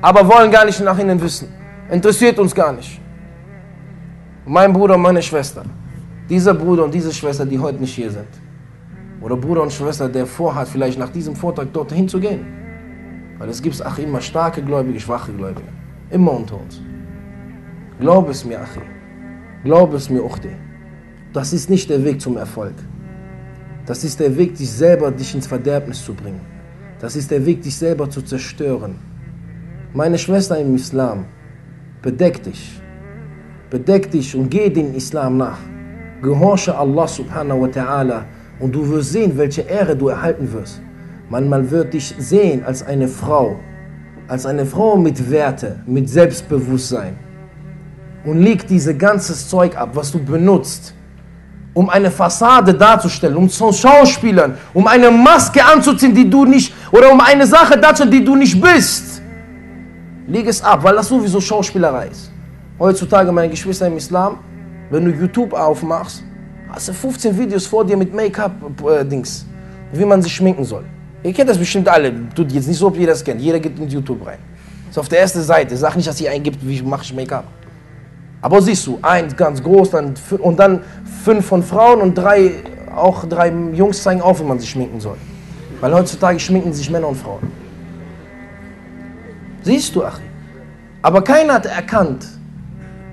[0.00, 1.48] aber wollen gar nicht nach ihnen wissen.
[1.90, 2.98] Interessiert uns gar nicht.
[4.46, 5.64] Mein Bruder und meine Schwester.
[6.30, 8.32] Dieser Bruder und diese Schwester, die heute nicht hier sind.
[9.20, 12.61] Oder Bruder und Schwester, der vorhat, vielleicht nach diesem Vortrag dorthin zu gehen
[13.42, 15.66] weil es gibt ach immer starke Gläubige, schwache Gläubige.
[16.10, 16.80] Immer unter uns.
[17.98, 18.82] Glaub es mir, Achi.
[19.64, 20.54] Glaub es mir, Uchti.
[21.32, 22.76] Das ist nicht der Weg zum Erfolg.
[23.84, 26.42] Das ist der Weg, dich selber dich ins Verderbnis zu bringen.
[27.00, 28.94] Das ist der Weg, dich selber zu zerstören.
[29.92, 31.24] Meine Schwester im Islam,
[32.00, 32.80] bedeck dich.
[33.70, 35.58] Bedeck dich und geh den Islam nach.
[36.22, 38.22] Gehorche Allah subhanahu wa ta'ala
[38.60, 40.80] und du wirst sehen, welche Ehre du erhalten wirst.
[41.32, 43.56] Man, wird dich sehen als eine Frau,
[44.28, 47.16] als eine Frau mit Werte, mit Selbstbewusstsein.
[48.26, 50.94] Und leg dieses ganze Zeug ab, was du benutzt,
[51.72, 57.10] um eine Fassade darzustellen, um zu Schauspielern, um eine Maske anzuziehen, die du nicht, oder
[57.10, 59.22] um eine Sache darzustellen, die du nicht bist.
[60.26, 62.30] Leg es ab, weil das sowieso Schauspielerei ist.
[62.78, 64.38] Heutzutage, meine Geschwister im Islam,
[64.90, 66.22] wenn du YouTube aufmachst,
[66.68, 69.46] hast du 15 Videos vor dir mit Make-up-Dings,
[69.94, 70.84] äh, wie man sich schminken soll.
[71.22, 72.12] Ihr kennt das bestimmt alle.
[72.34, 73.40] Tut jetzt nicht so, ob ihr das kennt.
[73.40, 74.38] Jeder geht in YouTube rein.
[74.90, 75.76] Ist auf der ersten Seite.
[75.76, 77.44] Sag nicht, dass ihr eingibt, wie mache ich Make-up.
[78.40, 80.80] Aber siehst du, eins ganz groß dann, und dann
[81.24, 82.50] fünf von Frauen und drei,
[82.94, 85.16] auch drei Jungs zeigen auf, wie man sich schminken soll.
[85.80, 87.52] Weil heutzutage schminken sich Männer und Frauen.
[89.62, 90.22] Siehst du, Achi?
[91.02, 92.26] Aber keiner hat erkannt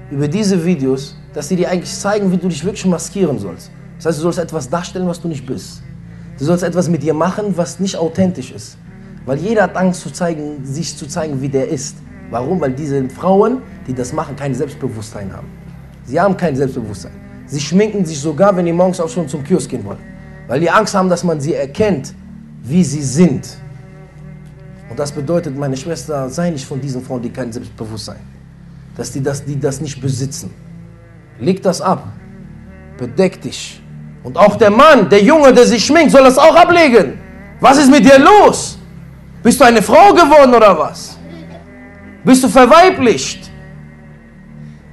[0.09, 3.71] über diese Videos, dass sie dir eigentlich zeigen, wie du dich wirklich maskieren sollst.
[3.97, 5.83] Das heißt, du sollst etwas darstellen, was du nicht bist.
[6.39, 8.77] Du sollst etwas mit dir machen, was nicht authentisch ist.
[9.25, 11.97] Weil jeder hat Angst, zu zeigen, sich zu zeigen, wie der ist.
[12.31, 12.61] Warum?
[12.61, 15.47] Weil diese Frauen, die das machen, kein Selbstbewusstsein haben.
[16.05, 17.11] Sie haben kein Selbstbewusstsein.
[17.45, 19.99] Sie schminken sich sogar, wenn die morgens auch schon zum Kiosk gehen wollen.
[20.47, 22.13] Weil die Angst haben, dass man sie erkennt,
[22.63, 23.57] wie sie sind.
[24.89, 28.19] Und das bedeutet, meine Schwester, sei nicht von diesen Frauen, die kein Selbstbewusstsein.
[28.95, 30.51] Dass die das, die das nicht besitzen.
[31.39, 32.07] Leg das ab.
[32.97, 33.81] Bedeck dich.
[34.23, 37.19] Und auch der Mann, der Junge, der sich schminkt, soll das auch ablegen.
[37.59, 38.77] Was ist mit dir los?
[39.41, 41.17] Bist du eine Frau geworden oder was?
[42.23, 43.49] Bist du verweiblicht?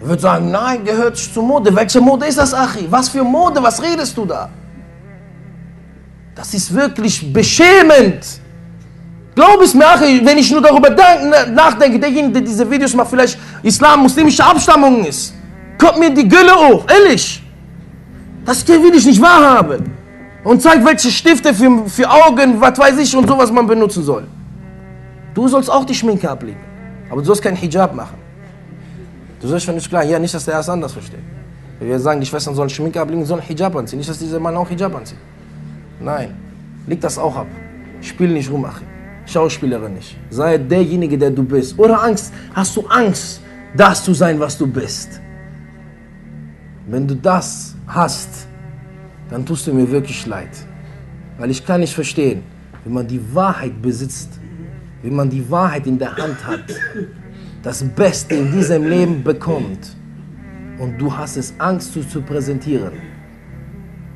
[0.00, 1.74] Er wird sagen, nein, gehört zur Mode.
[1.74, 2.86] Welche Mode ist das, Achi?
[2.88, 3.62] Was für Mode?
[3.62, 4.48] Was redest du da?
[6.34, 8.24] Das ist wirklich beschämend.
[9.34, 10.90] Glaub es mir, Achi, wenn ich nur darüber
[11.50, 15.34] nachdenke, derjenige, der diese Videos macht, vielleicht Islam-muslimische Abstammung ist,
[15.78, 17.42] kommt mir die Gülle hoch, ehrlich.
[18.46, 19.92] Das will ich nicht wahrhaben.
[20.44, 24.24] Und zeigt, welche Stifte für, für Augen, was weiß ich und sowas man benutzen soll.
[25.35, 26.61] Du sollst auch die Schminke ablegen.
[27.11, 28.16] Aber du sollst keinen Hijab machen.
[29.40, 31.20] Du sollst schon nicht klar, ja, nicht, dass der erst anders versteht.
[31.80, 33.98] Wir sagen, die Schwestern sollen Schminke ablegen, sollen Hijab anziehen.
[33.98, 35.18] Nicht, dass dieser Mann auch Hijab anzieht.
[36.00, 36.35] Nein,
[36.87, 37.46] leg das auch ab.
[38.00, 38.87] Spiel nicht rum, Achim.
[39.26, 40.16] Schauspielerin nicht.
[40.30, 41.76] Sei derjenige, der du bist.
[41.78, 43.40] Oder Angst, hast du Angst,
[43.76, 45.20] das zu sein, was du bist.
[46.87, 48.46] Wenn du das hast,
[49.29, 50.51] dann tust du mir wirklich leid.
[51.38, 52.42] Weil ich kann nicht verstehen,
[52.85, 54.31] wenn man die Wahrheit besitzt,
[55.03, 56.64] wenn man die Wahrheit in der Hand hat,
[57.62, 59.96] das Beste in diesem Leben bekommt
[60.79, 62.92] und du hast es Angst zu, zu präsentieren.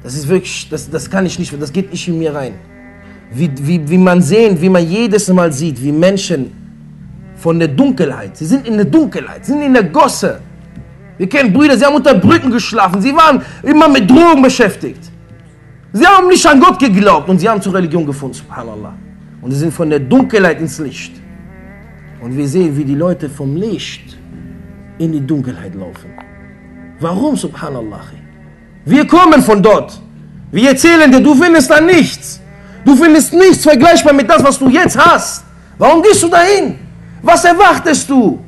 [0.02, 2.54] Das ist wirklich, das, das kann ich nicht, das geht nicht in mir rein.
[3.32, 6.52] Wie, wie, wie man sehen, wie man jedes Mal sieht, wie Menschen
[7.34, 10.40] von der Dunkelheit, sie sind in der Dunkelheit, sie sind in der Gosse,
[11.20, 13.02] wir kennen Brüder, sie haben unter Brücken geschlafen.
[13.02, 15.02] Sie waren immer mit Drogen beschäftigt.
[15.92, 18.94] Sie haben nicht an Gott geglaubt und sie haben zur Religion gefunden, subhanallah.
[19.42, 21.12] Und sie sind von der Dunkelheit ins Licht.
[22.22, 24.16] Und wir sehen, wie die Leute vom Licht
[24.96, 26.10] in die Dunkelheit laufen.
[27.00, 28.00] Warum, subhanallah?
[28.86, 30.00] Wir kommen von dort.
[30.50, 32.40] Wir erzählen dir, du findest da nichts.
[32.82, 35.44] Du findest nichts vergleichbar mit das, was du jetzt hast.
[35.76, 36.78] Warum gehst du dahin?
[37.20, 38.42] Was erwartest du?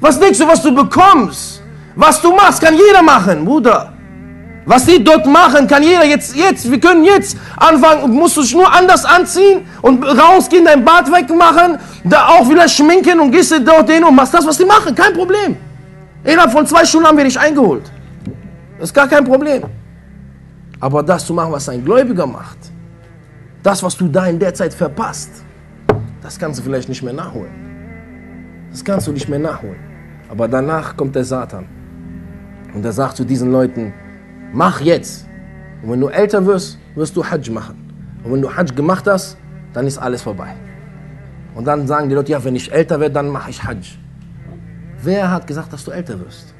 [0.00, 1.55] Was denkst du, was du bekommst?
[1.96, 3.92] Was du machst, kann jeder machen, Bruder.
[4.66, 8.54] Was die dort machen, kann jeder jetzt, jetzt, wir können jetzt anfangen, musst du dich
[8.54, 13.88] nur anders anziehen und rausgehen, dein Bart wegmachen, da auch wieder schminken und gehst dort
[13.88, 15.56] hin und machst das, was die machen, kein Problem.
[16.24, 17.90] Innerhalb von zwei Stunden haben wir dich eingeholt.
[18.78, 19.62] Das ist gar kein Problem.
[20.80, 22.58] Aber das zu machen, was ein Gläubiger macht,
[23.62, 25.30] das, was du da in der Zeit verpasst,
[26.20, 28.68] das kannst du vielleicht nicht mehr nachholen.
[28.72, 29.78] Das kannst du nicht mehr nachholen.
[30.28, 31.66] Aber danach kommt der Satan.
[32.76, 33.94] Und er sagt zu diesen Leuten,
[34.52, 35.26] mach jetzt.
[35.82, 37.74] Und wenn du älter wirst, wirst du Hajj machen.
[38.22, 39.38] Und wenn du Hajj gemacht hast,
[39.72, 40.54] dann ist alles vorbei.
[41.54, 43.96] Und dann sagen die Leute, ja, wenn ich älter werde, dann mache ich Hajj.
[45.02, 46.54] Wer hat gesagt, dass du älter wirst?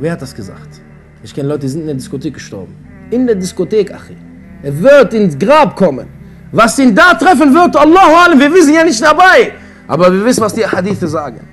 [0.00, 0.80] Wer hat das gesagt?
[1.22, 2.74] Ich kenne Leute, die sind in der Diskothek gestorben.
[3.12, 4.16] In der Diskothek, Achi.
[4.64, 6.08] Er wird ins Grab kommen.
[6.50, 9.52] Was ihn da treffen wird, Allahu Alam, wir wissen ja nicht dabei.
[9.86, 11.47] Aber wir wissen, was die Hadithe sagen.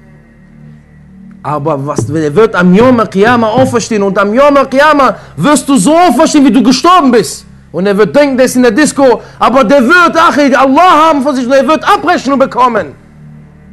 [1.45, 5.95] Aber was, er wird am Yom Qiyamah auferstehen und am Yom Qiyamah wirst du so
[5.95, 7.45] auferstehen, wie du gestorben bist.
[7.71, 11.21] Und er wird denken, der ist in der Disco, aber der wird, ach, Allah haben
[11.21, 12.95] von sich und er wird Abrechnung bekommen.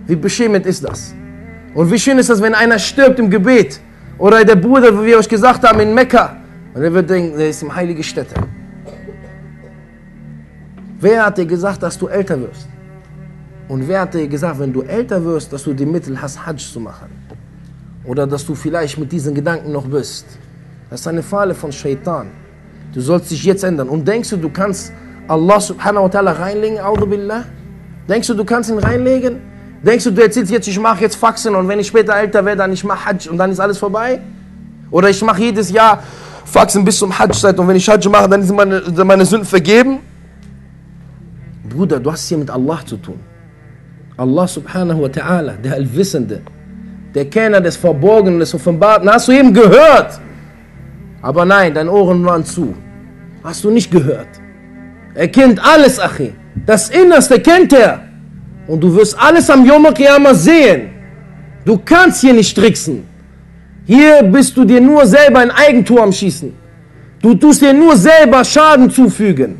[0.07, 1.15] Wie beschämend ist das?
[1.75, 3.81] Und wie schön ist das, wenn einer stirbt im Gebet
[4.19, 6.37] oder der Bruder, wie wir euch gesagt haben, in Mekka.
[6.75, 8.35] Und er wird denken, der ist im heilige Stätte.
[11.01, 12.69] Wer hat dir gesagt, dass du älter wirst?
[13.67, 16.59] Und wer hat dir gesagt, wenn du älter wirst, dass du die Mittel hast, Hajj
[16.59, 17.22] zu machen?
[18.05, 20.27] Oder dass du vielleicht mit diesen Gedanken noch bist.
[20.91, 22.29] Das ist eine Falle von Shaitan.
[22.93, 23.89] Du sollst dich jetzt ändern.
[23.89, 24.93] Und denkst du, du kannst
[25.29, 27.45] Allah subhanahu wa ta'ala reinlegen, Audu billah?
[28.09, 29.41] Denkst du, du kannst ihn reinlegen?
[29.83, 32.59] Denkst du, du erzählst jetzt, ich mache jetzt Faxen und wenn ich später älter werde,
[32.59, 34.21] dann ich mache Hajj und dann ist alles vorbei?
[34.91, 36.03] Oder ich mache jedes Jahr
[36.45, 39.99] Faxen bis zum Hajj-Zeit und wenn ich Hajj mache, dann sind meine, meine Sünden vergeben?
[41.69, 43.19] Bruder, du hast hier mit Allah zu tun.
[44.17, 46.43] Allah subhanahu wa ta'ala, der Allwissende,
[47.15, 50.21] der Kenner des Verborgenen, des Offenbarten, hast du eben gehört.
[51.21, 52.75] Aber nein, deine Ohren waren zu.
[53.45, 54.29] Hast du nicht gehört.
[55.15, 56.33] Er kennt alles, Achi.
[56.67, 58.01] Das Innerste kennt er.
[58.67, 60.91] Und du wirst alles am Yom Kippur sehen.
[61.65, 63.05] Du kannst hier nicht tricksen.
[63.85, 66.53] Hier bist du dir nur selber ein Eigentor am Schießen.
[67.21, 69.57] Du tust dir nur selber Schaden zufügen.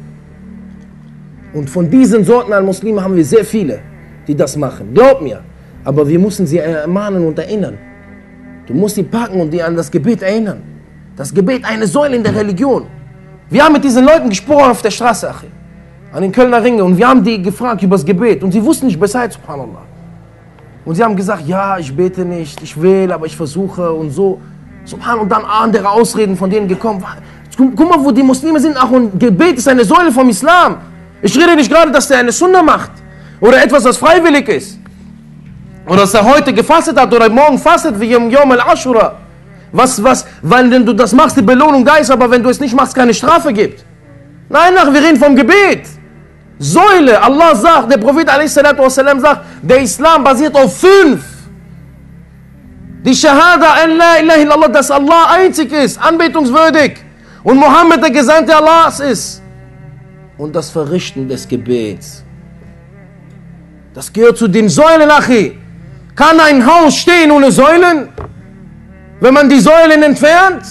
[1.53, 3.81] Und von diesen Sorten an Muslimen haben wir sehr viele,
[4.27, 4.95] die das machen.
[4.95, 5.43] Glaub mir.
[5.85, 7.79] Aber wir müssen sie ermahnen und erinnern.
[8.67, 10.63] Du musst sie packen und die an das Gebet erinnern.
[11.17, 12.87] Das Gebet eine Säule in der Religion.
[13.51, 15.51] Wir haben mit diesen Leuten gesprochen auf der Straße, Achim,
[16.13, 18.43] an den Kölner Ringe, und wir haben die gefragt über das Gebet.
[18.43, 19.83] Und sie wussten nicht Bescheid, subhanallah.
[20.85, 24.41] Und sie haben gesagt, ja, ich bete nicht, ich will, aber ich versuche und so.
[24.85, 27.05] Subhanallah, und dann andere Ausreden von denen gekommen.
[27.57, 30.77] Guck mal, wo die Muslime sind, ach, und Gebet ist eine Säule vom Islam.
[31.21, 32.93] Ich rede nicht gerade, dass der eine Sunna macht.
[33.41, 34.79] Oder etwas, das freiwillig ist.
[35.93, 39.15] Und dass er heute gefastet hat oder morgen fastet, wie im Yom al-Ashura.
[39.73, 42.59] Was, was, weil wenn du das machst, die Belohnung da ist, aber wenn du es
[42.59, 43.85] nicht machst, keine Strafe gibt.
[44.49, 45.83] Nein, nein, wir reden vom Gebet.
[46.59, 48.55] Säule, Allah sagt, der Prophet a.s.
[48.55, 51.23] sagt, der Islam basiert auf fünf.
[53.05, 53.75] Die Shahada,
[54.69, 57.05] dass Allah einzig ist, anbetungswürdig.
[57.45, 59.43] Und Mohammed, der Gesandte Allahs ist.
[60.39, 62.25] Und das Verrichten des Gebets.
[63.93, 65.59] Das gehört zu den Säulen, Achi.
[66.15, 68.09] Kann ein Haus stehen ohne Säulen?
[69.21, 70.63] Wenn man die Säulen entfernt?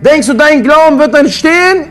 [0.00, 1.88] Denkst du, dein Glauben wird dann stehen?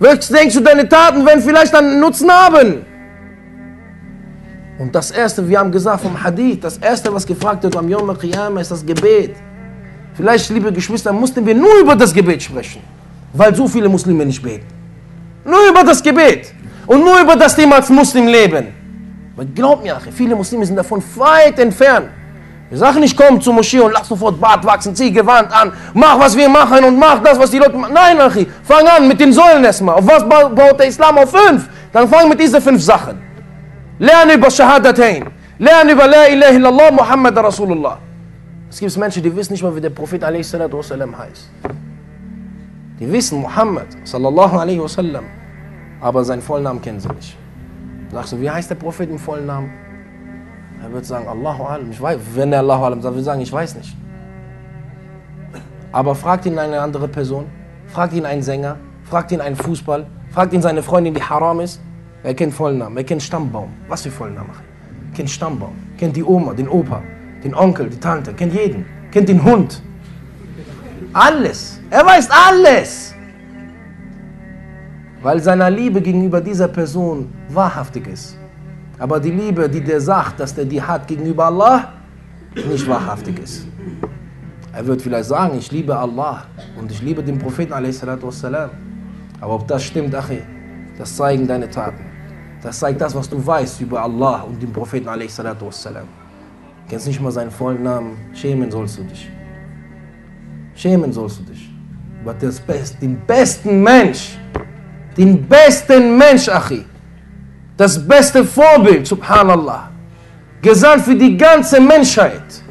[0.00, 2.84] Denkst du, deine Taten werden vielleicht einen Nutzen haben?
[4.78, 8.16] Und das Erste, wir haben gesagt vom Hadith, das Erste, was gefragt wird am Yom
[8.18, 9.36] Qiyamah, ist das Gebet.
[10.14, 12.82] Vielleicht, liebe Geschwister, mussten wir nur über das Gebet sprechen,
[13.32, 14.66] weil so viele Muslime nicht beten.
[15.44, 16.52] Nur über das Gebet
[16.86, 18.83] und nur über das Thema als Muslim leben.
[19.36, 22.08] Aber glaub mir, viele Muslime sind davon weit entfernt.
[22.70, 26.18] Wir sagen nicht, komm zur Moschee und lass sofort Bart wachsen, zieh Gewand an, mach
[26.18, 27.92] was wir machen und mach das, was die Leute machen.
[27.94, 29.96] Nein, Achi, fang an mit den Säulen erstmal.
[29.96, 31.18] Auf was baut der Islam?
[31.18, 31.68] Auf fünf.
[31.92, 33.20] Dann fang mit diesen fünf Sachen.
[33.98, 35.24] Lerne über Shahadatain.
[35.58, 37.98] Lerne über La ilaha illallah Muhammad Rasulullah.
[38.70, 40.52] Es gibt Menschen, die wissen nicht mal, wie der Prophet a.s.
[40.54, 41.50] heißt.
[42.98, 45.24] Die wissen Muhammad sallallahu alaihi wasallam,
[46.00, 47.36] aber seinen Vollnamen kennen sie nicht.
[48.14, 49.72] Sagst du, wie heißt der Prophet im vollen Namen?
[50.80, 53.52] Er wird sagen, Allahu alam, ich weiß, wenn er Allahu alam sagt, wir sagen, ich
[53.52, 53.96] weiß nicht.
[55.90, 57.46] Aber fragt ihn eine andere Person,
[57.88, 61.80] fragt ihn einen Sänger, fragt ihn einen Fußball, fragt ihn seine Freundin, die haram ist.
[62.22, 63.70] Er kennt Vollnamen, er kennt Stammbaum.
[63.88, 64.52] Was für Vollnamen?
[65.12, 67.02] Kennt Stammbaum, kennt die Oma, den Opa,
[67.42, 69.82] den Onkel, die Tante, kennt jeden, kennt den Hund.
[71.12, 71.80] Alles.
[71.90, 73.12] Er weiß alles.
[75.20, 78.36] Weil seiner Liebe gegenüber dieser Person wahrhaftig ist.
[78.98, 81.92] Aber die Liebe, die der sagt, dass der die hat gegenüber Allah,
[82.54, 83.66] nicht wahrhaftig ist.
[84.72, 86.44] Er wird vielleicht sagen, ich liebe Allah
[86.78, 88.70] und ich liebe den Propheten wassalam.
[89.40, 90.42] Aber ob das stimmt, Achi,
[90.98, 92.04] das zeigen deine Taten.
[92.62, 96.04] Das zeigt das, was du weißt über Allah und den Propheten wassalam.
[96.04, 99.30] Du kennst nicht mal seinen vollen Namen, schämen sollst du dich.
[100.74, 101.70] Schämen sollst du dich.
[102.22, 104.38] Aber das Best, den besten Mensch,
[105.16, 106.84] den besten Mensch, Achi,
[107.76, 109.90] das beste Vorbild, subhanallah,
[110.62, 112.62] gesandt für die ganze Menschheit.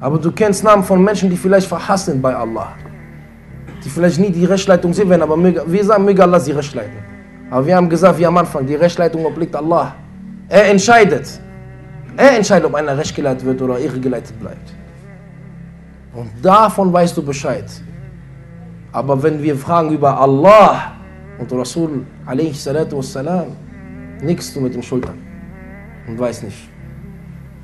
[0.00, 2.74] Aber du kennst Namen von Menschen, die vielleicht verhasst sind bei Allah.
[3.84, 5.36] Die vielleicht nie die Rechtsleitung sehen werden, aber
[5.72, 6.98] wir sagen, möge Allah sie rechtleiten.
[7.50, 9.94] Aber wir haben gesagt, wie am Anfang, die Rechtsleitung obliegt Allah.
[10.48, 11.40] Er entscheidet.
[12.16, 14.72] Er entscheidet, ob einer rechtgeleitet wird oder irregeleitet bleibt.
[16.14, 17.66] Und davon weißt du Bescheid.
[18.92, 20.97] Aber wenn wir fragen über Allah
[21.38, 23.48] und Rasul wassalam,
[24.22, 25.18] nickst du mit den Schultern
[26.06, 26.68] und weiß nicht.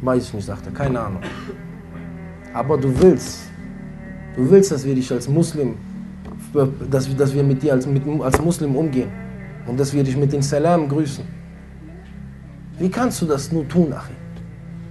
[0.01, 1.23] Weiß ich nicht, sagt er, keine Ahnung.
[2.53, 3.45] Aber du willst,
[4.37, 5.75] du willst, dass wir dich als Muslim,
[6.91, 9.11] dass dass wir mit dir als, mit, als Muslim umgehen
[9.67, 11.25] und dass wir dich mit den Salam grüßen.
[12.79, 14.17] Wie kannst du das nur tun, Achim?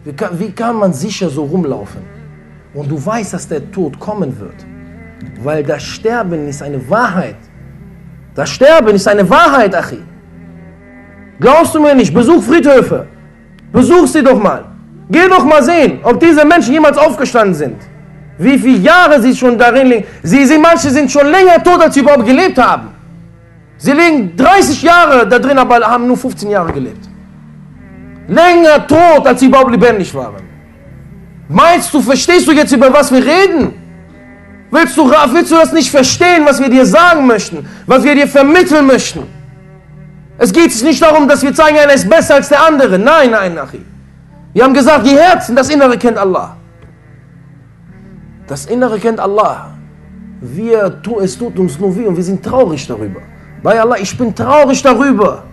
[0.03, 2.01] Wie kann, wie kann man sicher so rumlaufen?
[2.73, 4.65] Und du weißt, dass der Tod kommen wird.
[5.41, 7.37] Weil das Sterben ist eine Wahrheit.
[8.35, 10.01] Das Sterben ist eine Wahrheit, Achi.
[11.39, 12.13] Glaubst du mir nicht?
[12.13, 13.07] Besuch Friedhöfe.
[13.71, 14.65] Besuch sie doch mal.
[15.09, 17.77] Geh doch mal sehen, ob diese Menschen jemals aufgestanden sind.
[18.37, 20.05] Wie viele Jahre sie schon darin liegen.
[20.23, 22.89] Sie, sie, manche sind schon länger tot, als sie überhaupt gelebt haben.
[23.77, 27.09] Sie liegen 30 Jahre da drin, aber haben nur 15 Jahre gelebt.
[28.27, 30.41] Länger tot, als sie überhaupt lebendig waren.
[31.49, 33.73] Meinst du, verstehst du jetzt, über was wir reden?
[34.73, 38.27] Willst du, willst du das nicht verstehen, was wir dir sagen möchten, was wir dir
[38.27, 39.21] vermitteln möchten?
[40.39, 42.97] Es geht nicht darum, dass wir zeigen, einer ist besser als der andere.
[42.97, 43.85] Nein, nein, Nachi.
[44.51, 46.57] Wir haben gesagt, die Herzen, das Innere kennt Allah.
[48.47, 49.75] Das Innere kennt Allah.
[50.41, 53.21] Wir, es tut uns nur weh und wir sind traurig darüber.
[53.61, 55.43] Bei Allah, ich bin traurig darüber.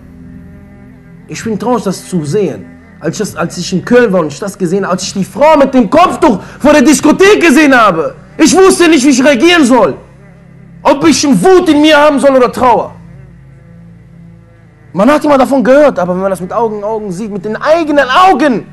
[1.28, 2.64] Ich bin traurig, das zu sehen.
[3.00, 5.24] Als ich, als ich in Köln war und ich das gesehen habe, als ich die
[5.24, 9.64] Frau mit dem Kopftuch vor der Diskothek gesehen habe, ich wusste nicht, wie ich reagieren
[9.64, 9.96] soll.
[10.83, 12.94] Ob ich Wut in mir haben soll oder Trauer.
[14.92, 17.44] Man hat immer davon gehört, aber wenn man das mit Augen in Augen sieht, mit
[17.44, 18.66] den eigenen Augen,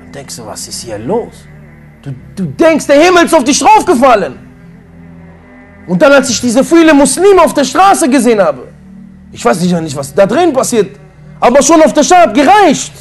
[0.00, 1.34] dann denkst du, was ist hier los?
[2.02, 4.34] Du, du denkst, der Himmel ist auf dich draufgefallen.
[5.86, 8.68] Und dann, als ich diese vielen Muslime auf der Straße gesehen habe,
[9.30, 10.96] ich weiß nicht, was da drin passiert,
[11.38, 12.92] aber schon auf der Straße gereicht.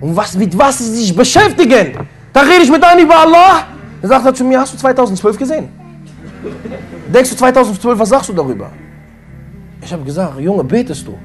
[0.00, 2.06] Und was, mit was sie sich beschäftigen.
[2.34, 3.64] Da rede ich mit einem über Allah.
[4.02, 5.68] Er sagt er zu mir, hast du 2012 gesehen?
[7.14, 8.70] Denkst du 2012, was sagst du darüber?
[9.80, 11.16] Ich habe gesagt, Junge, betest du?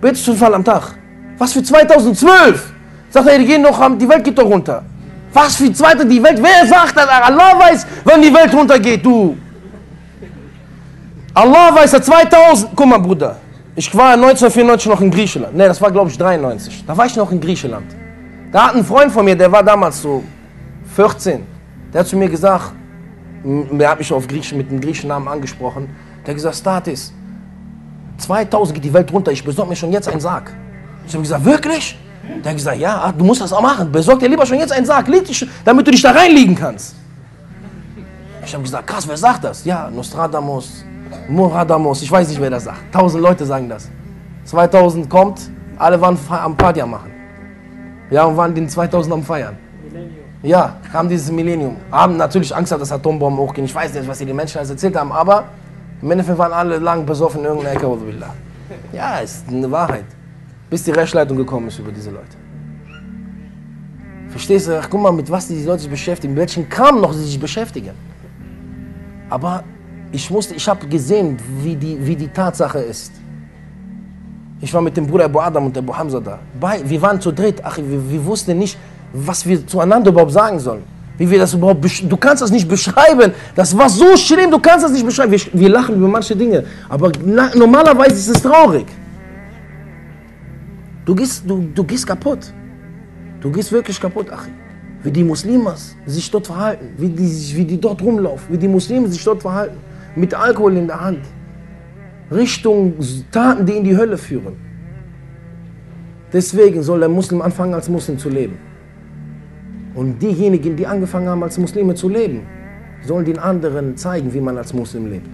[0.00, 0.94] Betest du fünfmal am Tag?
[1.36, 2.72] Was für 2012?
[3.10, 4.84] Sagt er, die, gehen noch, die Welt geht doch runter.
[5.32, 6.40] Was für zweite die Welt?
[6.40, 7.08] Wer sagt das?
[7.08, 9.36] Allah weiß, wann die Welt runtergeht, du.
[11.34, 12.70] Allah weiß, er 2000.
[12.76, 13.36] Guck mal, Bruder.
[13.74, 15.56] Ich war 1994 noch in Griechenland.
[15.56, 16.84] Ne, das war glaube ich 93.
[16.86, 17.99] Da war ich noch in Griechenland.
[18.52, 20.24] Da hat ein Freund von mir, der war damals so
[20.96, 21.46] 14.
[21.92, 22.72] Der hat zu mir gesagt,
[23.44, 25.88] der hat mich auf Griechen, mit dem griechischen Namen angesprochen.
[26.24, 27.12] Der hat gesagt, Statis,
[28.18, 30.52] 2000 geht die Welt runter, ich besorge mir schon jetzt einen Sarg.
[31.06, 31.98] Ich habe gesagt, wirklich?
[32.44, 33.90] Der hat gesagt, ja, du musst das auch machen.
[33.90, 36.96] Besorg dir lieber schon jetzt einen Sarg, dich, damit du dich da reinlegen kannst.
[38.44, 39.64] Ich habe gesagt, krass, wer sagt das?
[39.64, 40.84] Ja, Nostradamus,
[41.28, 42.92] Muradamus, ich weiß nicht, wer das sagt.
[42.92, 43.88] Tausend Leute sagen das.
[44.44, 45.40] 2000 kommt,
[45.78, 47.09] alle waren am Party machen.
[48.10, 49.56] Ja, und waren den 2000 am Feiern.
[50.42, 51.76] Ja, haben dieses Millennium.
[51.90, 53.66] Haben natürlich Angst gehabt, dass Atombomben hochgehen.
[53.66, 55.44] Ich weiß nicht, was sie den Menschen alles erzählt haben, aber
[56.00, 57.86] im Endeffekt waren alle lang besoffen in irgendeiner Ecke.
[58.92, 60.06] Ja, ist eine Wahrheit.
[60.70, 62.36] Bis die Rechtsleitung gekommen ist über diese Leute.
[64.28, 64.78] Verstehst du?
[64.78, 67.38] Ach, guck mal, mit was diese Leute sich beschäftigen, mit welchen Kram noch sie sich
[67.38, 67.90] beschäftigen.
[69.28, 69.64] Aber
[70.12, 73.12] ich musste, ich habe gesehen, wie die, wie die Tatsache ist.
[74.62, 76.38] Ich war mit dem Bruder Abu Adam und Abu Hamza da.
[76.60, 77.60] Bei, wir waren zu dritt.
[77.62, 78.78] Ach, wir, wir wussten nicht,
[79.12, 80.82] was wir zueinander überhaupt sagen sollen.
[81.16, 83.32] Wie wir das überhaupt, du kannst das nicht beschreiben.
[83.54, 85.32] Das war so schlimm, du kannst das nicht beschreiben.
[85.32, 88.86] Wir, wir lachen über manche Dinge, aber na, normalerweise ist es traurig.
[91.04, 92.52] Du gehst, du, du gehst kaputt.
[93.40, 94.50] Du gehst wirklich kaputt, Achi.
[95.02, 99.08] Wie die Muslime sich dort verhalten, wie die, wie die dort rumlaufen, wie die Muslime
[99.08, 99.78] sich dort verhalten
[100.14, 101.20] mit Alkohol in der Hand,
[102.30, 102.94] Richtung
[103.32, 104.54] Taten, die in die Hölle führen.
[106.32, 108.56] Deswegen soll der Muslim anfangen, als Muslim zu leben.
[109.94, 112.42] Und diejenigen, die angefangen haben, als Muslime zu leben,
[113.02, 115.28] sollen den anderen zeigen, wie man als Muslim lebt.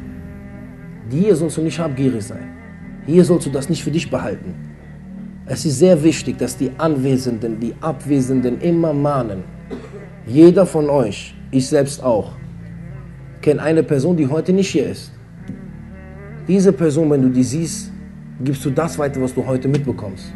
[1.10, 2.48] Hier sollst du nicht habgierig sein.
[3.04, 4.54] Hier sollst du das nicht für dich behalten.
[5.44, 9.44] Es ist sehr wichtig, dass die Anwesenden, die Abwesenden immer mahnen.
[10.26, 12.32] Jeder von euch, ich selbst auch,
[13.42, 15.12] kennt eine Person, die heute nicht hier ist.
[16.48, 17.90] Diese Person, wenn du die siehst,
[18.40, 20.32] gibst du das weiter, was du heute mitbekommst.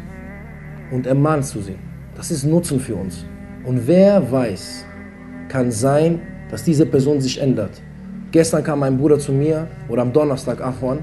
[0.91, 1.75] Und ermahnst du sie.
[2.15, 3.25] Das ist Nutzen für uns.
[3.63, 4.85] Und wer weiß,
[5.47, 7.81] kann sein, dass diese Person sich ändert.
[8.31, 10.99] Gestern kam mein Bruder zu mir, oder am Donnerstag, Afwan,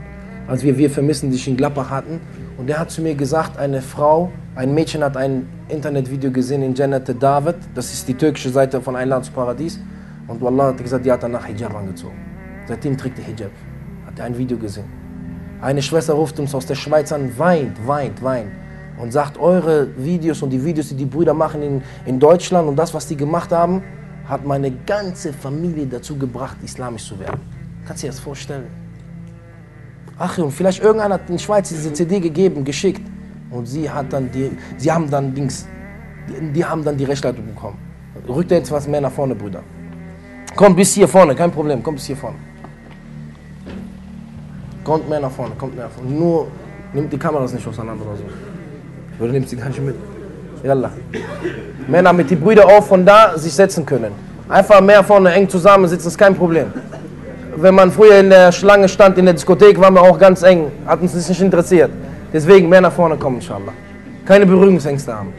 [0.47, 2.21] als wir Wir vermissen dich in Gladbach hatten.
[2.59, 6.75] Und der hat zu mir gesagt, eine Frau, ein Mädchen hat ein Internetvideo gesehen in
[6.75, 7.57] Jannat David.
[7.75, 9.81] Das ist die türkische Seite von Einland zum Paradies.
[10.27, 12.17] Und Wallah hat gesagt, die hat danach Hijab angezogen.
[12.67, 13.53] Seitdem trägt die Hijab.
[14.05, 14.98] Hat er ein Video gesehen.
[15.61, 18.53] Eine Schwester ruft uns aus der Schweiz an, weint, weint, weint.
[18.99, 22.77] Und sagt, eure Videos und die Videos, die die Brüder machen in, in Deutschland und
[22.77, 23.83] das, was die gemacht haben,
[24.29, 27.41] hat meine ganze Familie dazu gebracht, islamisch zu werden.
[27.87, 28.67] Kannst du dir das vorstellen?
[30.19, 33.03] Ach, und vielleicht irgendeiner hat in die Schweiz diese CD gegeben, geschickt.
[33.51, 35.67] Und sie hat dann die, sie haben dann Dings,
[36.29, 37.79] die, die haben dann die Rechtsleitung bekommen.
[38.29, 39.63] Rückt jetzt was mehr nach vorne, Brüder.
[40.55, 42.37] Kommt bis hier vorne, kein Problem, kommt bis hier vorne.
[44.89, 46.11] Kommt mehr nach vorne, kommt mehr nach vorne.
[46.11, 46.47] Nur
[46.93, 48.25] nimmt die Kameras nicht auseinander oder so.
[49.23, 49.95] Oder nimmt sie gar nicht mit.
[50.65, 50.91] Yalla.
[51.87, 54.13] Männer mit die Brüder auch von da sich setzen können.
[54.49, 56.73] Einfach mehr vorne eng zusammen sitzen, ist kein Problem
[57.63, 60.71] wenn man früher in der Schlange stand in der Diskothek, waren wir auch ganz eng,
[60.87, 61.91] hat uns nicht interessiert.
[62.33, 63.73] Deswegen mehr nach vorne kommen, inshallah.
[64.25, 65.33] Keine Berührungsängste haben.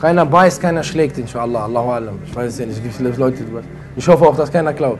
[0.00, 1.64] Keiner beißt, keiner schlägt, inshallah.
[1.64, 2.10] Allahu.
[2.24, 3.42] Ich weiß es ja nicht, es gibt Leute,
[3.96, 4.98] ich hoffe auch, dass keiner klaut.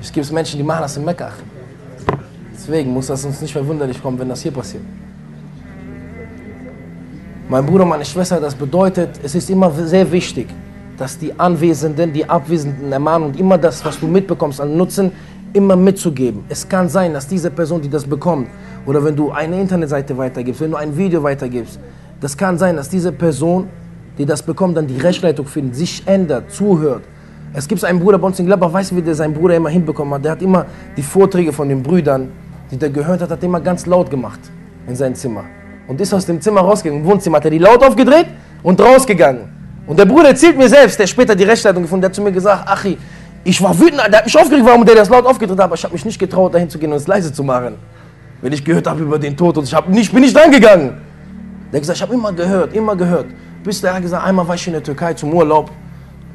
[0.00, 1.30] Es gibt Menschen, die machen das in Mekka.
[2.52, 4.82] Deswegen muss das uns nicht verwunderlich kommen, wenn das hier passiert.
[7.48, 10.48] Mein Bruder, meine Schwester, das bedeutet, es ist immer sehr wichtig,
[10.96, 15.10] dass die Anwesenden, die Abwesenden ermahnen und immer das, was du mitbekommst an Nutzen,
[15.52, 16.44] immer mitzugeben.
[16.48, 18.48] Es kann sein, dass diese Person, die das bekommt,
[18.86, 21.80] oder wenn du eine Internetseite weitergibst, wenn du ein Video weitergibst,
[22.20, 23.68] das kann sein, dass diese Person,
[24.16, 27.02] die das bekommt, dann die Rechtsleitung findet, sich ändert, zuhört.
[27.52, 29.70] Es gibt einen Bruder bei uns in Gladbach, weißt du, wie der seinen Bruder immer
[29.70, 30.24] hinbekommen hat?
[30.24, 32.30] Der hat immer die Vorträge von den Brüdern,
[32.70, 34.38] die der gehört hat, hat immer ganz laut gemacht
[34.86, 35.44] in sein Zimmer.
[35.88, 38.26] Und ist aus dem Zimmer rausgegangen, im Wohnzimmer hat er die laut aufgedreht
[38.62, 39.48] und rausgegangen.
[39.88, 42.30] Und der Bruder erzählt mir selbst, der später die Rechtsleitung gefunden hat, der hat zu
[42.30, 42.96] mir gesagt, Achi,
[43.42, 45.82] ich war wütend, der hat mich aufgeregt, warum der das laut aufgedreht hat, aber ich
[45.82, 47.74] habe mich nicht getraut, dahin zu gehen und es leise zu machen.
[48.40, 50.92] Wenn ich gehört habe über den Tod und ich hab nicht, bin nicht reingegangen.
[51.72, 53.26] Der hat gesagt, ich habe immer gehört, immer gehört.
[53.64, 55.70] Bis der hat gesagt, einmal war ich in der Türkei zum Urlaub,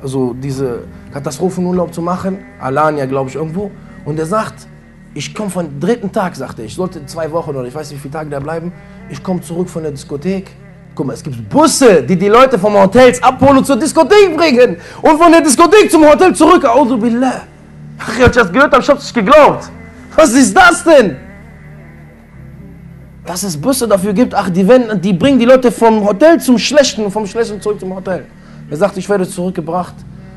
[0.05, 3.71] also diese Katastrophenurlaub zu machen, Alanya glaube ich irgendwo.
[4.05, 4.67] Und er sagt,
[5.15, 7.97] ich komme von dritten Tag, sagte er, ich sollte zwei Wochen oder ich weiß nicht,
[7.97, 8.71] wie viele Tage da bleiben.
[9.09, 10.51] Ich komme zurück von der Diskothek,
[10.93, 14.77] Guck mal, es gibt Busse, die die Leute vom Hotels abholen und zur Diskothek bringen.
[15.01, 16.63] Und von der Diskothek zum Hotel zurück.
[16.63, 17.41] Auzu billah.
[17.97, 19.69] Ach, als ich das gehört habe, ich hab's nicht geglaubt.
[20.15, 21.17] Was ist das denn?
[23.25, 26.57] Dass es Busse dafür gibt, ach, die, wenn, die bringen die Leute vom Hotel zum
[26.57, 28.25] Schlechten, vom Schlechten zurück zum Hotel.
[28.69, 29.93] Er sagt, ich werde zurückgebracht,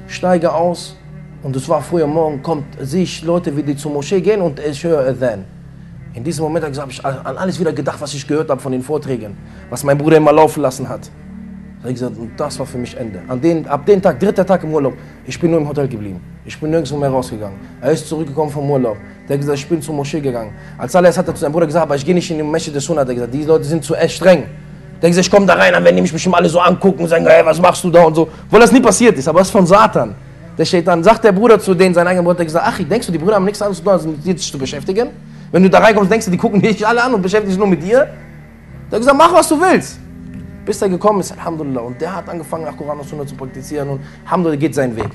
[0.07, 0.97] steige aus.
[1.43, 4.61] Und es war früher Morgen, kommt, sehe ich Leute, wie die zur Moschee gehen und
[4.61, 5.45] ich höre Adhan.
[6.13, 8.83] In diesem Moment habe ich an alles wieder gedacht, was ich gehört habe von den
[8.83, 9.37] Vorträgen,
[9.71, 11.07] was mein Bruder immer laufen lassen hat.
[11.07, 13.21] Da habe ich gesagt, und das war für mich Ende.
[13.29, 16.21] An den, ab dem Tag, dritter Tag im Urlaub, ich bin nur im Hotel geblieben.
[16.45, 17.57] Ich bin nirgendwo mehr rausgegangen.
[17.81, 18.97] Er ist zurückgekommen vom Urlaub.
[19.29, 20.53] Der hat gesagt, ich bin zur Moschee gegangen.
[20.77, 22.73] Als allererstes hat er zu seinem Bruder gesagt, aber ich gehe nicht in die Moschee
[22.73, 23.05] des Sunnah.
[23.05, 24.45] Der hat gesagt, die Leute sind zu streng.
[25.01, 27.09] Hat gesagt, ich komme da rein, dann werden die mich bestimmt alle so angucken und
[27.09, 28.29] sagen, hey, was machst du da und so.
[28.47, 30.15] Obwohl das nie passiert ist, aber das ist von Satan.
[30.59, 33.13] Der dann, sagt der Bruder zu denen, sein eigener Bruder, der gesagt, ach, denkst du,
[33.13, 35.11] die Brüder haben nichts anderes zu tun, als mit dir zu beschäftigen?
[35.53, 37.69] Wenn du da reinkommst, denkst du, die gucken dich alle an und beschäftigen sich nur
[37.69, 38.09] mit dir.
[38.91, 40.01] Der hat gesagt, mach was du willst.
[40.67, 41.81] Bis er gekommen ist, Alhamdulillah.
[41.81, 45.11] Und der hat angefangen, nach Koran und Sunna zu praktizieren und Alhamdulillah geht seinen Weg.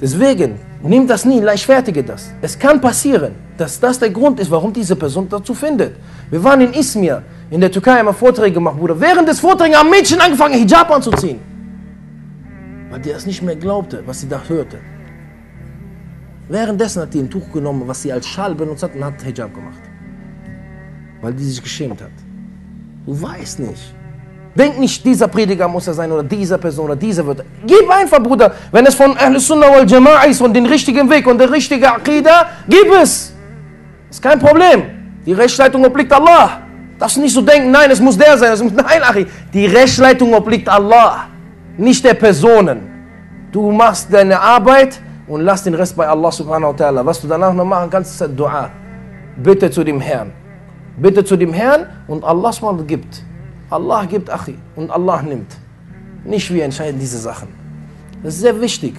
[0.00, 2.30] Deswegen, nimm das nie, leichtfertige das.
[2.40, 5.96] Es kann passieren, dass das der Grund ist, warum diese Person dazu findet.
[6.30, 8.98] Wir waren in Izmir, in der Türkei, wir Vorträge gemacht, Bruder.
[8.98, 11.40] Während des Vortrags haben Mädchen angefangen, Hijab anzuziehen.
[12.90, 14.78] Weil die das nicht mehr glaubte, was sie da hörte.
[16.48, 19.52] Währenddessen hat die ein Tuch genommen, was sie als Schal benutzt hat und hat Hijab
[19.54, 19.82] gemacht.
[21.20, 22.10] Weil die sich geschämt hat.
[23.06, 23.94] Du weißt nicht.
[24.54, 27.44] Denk nicht, dieser Prediger muss er sein oder dieser Person oder dieser wird.
[27.66, 28.52] Gib einfach, Bruder.
[28.72, 31.92] Wenn es von Ahl Sunnah wal Jama'a ist und den richtigen Weg und der richtige
[31.92, 33.32] Aqidah, gib es.
[34.08, 34.82] Ist kein Problem.
[35.24, 36.62] Die Rechtsleitung obliegt Allah.
[37.00, 38.52] Darfst nicht so denken, nein, es muss der sein.
[38.52, 39.26] Es muss, nein, Achi.
[39.54, 41.28] Die Rechtsleitung obliegt Allah,
[41.78, 42.82] nicht der Personen.
[43.50, 47.04] Du machst deine Arbeit und lass den Rest bei Allah subhanahu wa ta'ala.
[47.06, 48.70] Was du danach noch machen kannst, ist Dua.
[49.42, 50.30] Bitte zu dem Herrn.
[50.98, 53.22] Bitte zu dem Herrn und Allah subhanahu gibt.
[53.70, 55.56] Allah gibt, Achi, und Allah nimmt.
[56.24, 57.48] Nicht wir entscheiden diese Sachen.
[58.22, 58.94] Das ist sehr wichtig.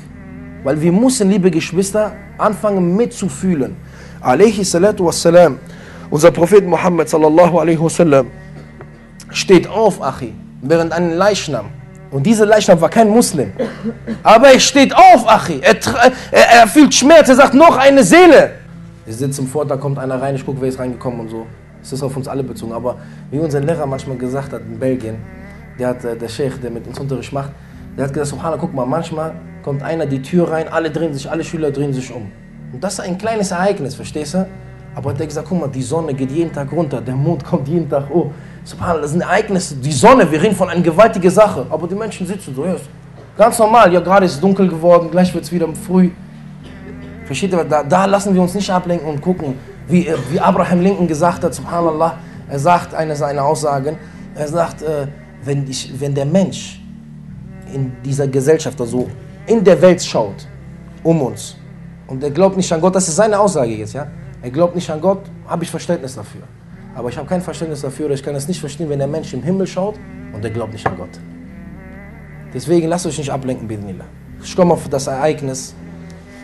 [0.64, 3.76] Weil wir müssen, liebe Geschwister, anfangen mitzufühlen.
[4.22, 5.60] Alayhi salatu wassalam,
[6.12, 8.28] unser Prophet Muhammad sallallahu alaihi wasallam,
[9.32, 11.68] steht auf, Achi, während einem Leichnam.
[12.12, 13.54] Und dieser Leichnam war kein Muslim.
[14.22, 15.62] Aber er steht auf, Achi.
[15.62, 15.76] Er,
[16.32, 18.52] er, er fühlt Schmerz, er sagt, noch eine Seele.
[19.06, 21.48] Wir sitzen vor, da kommt einer rein, ich gucke, wer ist reingekommen und so.
[21.82, 22.74] Es ist auf uns alle bezogen.
[22.74, 22.98] Aber
[23.32, 25.16] wie unser Lehrer manchmal gesagt hat in Belgien,
[25.80, 27.52] der hat äh, der Sheikh, der mit uns Unterricht macht,
[27.98, 29.34] der hat gesagt, Subhanallah, guck mal, manchmal
[29.64, 32.32] kommt einer die Tür rein, alle drehen sich, alle Schüler drehen sich um.
[32.74, 34.48] Und das ist ein kleines Ereignis, verstehst du?
[34.94, 37.90] Aber hat gesagt, guck mal, die Sonne geht jeden Tag runter, der Mond kommt jeden
[37.90, 38.32] Tag hoch.
[38.64, 41.66] Subhanallah, das sind Ereignisse, die Sonne, wir reden von einer gewaltigen Sache.
[41.70, 42.76] Aber die Menschen sitzen so, ja,
[43.38, 46.12] ganz normal, ja, gerade ist es dunkel geworden, gleich wird es wieder früh.
[47.26, 49.56] Versteht ihr, da, da lassen wir uns nicht ablenken und gucken,
[49.88, 52.18] wie, wie Abraham Lincoln gesagt hat, Subhanallah,
[52.50, 53.98] er sagt eine seiner Aussagen,
[54.36, 55.08] er sagt, äh,
[55.44, 56.82] wenn, ich, wenn der Mensch
[57.74, 59.08] in dieser Gesellschaft, also
[59.48, 60.48] in der Welt schaut,
[61.04, 61.56] um uns,
[62.08, 64.08] und er glaubt nicht an Gott, das ist seine Aussage jetzt, ja,
[64.42, 66.42] er glaubt nicht an Gott, habe ich Verständnis dafür.
[66.96, 69.34] Aber ich habe kein Verständnis dafür oder ich kann es nicht verstehen, wenn der Mensch
[69.34, 69.96] im Himmel schaut
[70.34, 71.20] und er glaubt nicht an Gott.
[72.54, 74.06] Deswegen lasst euch nicht ablenken, Bidnillah.
[74.44, 75.74] Ich komme auf das Ereignis,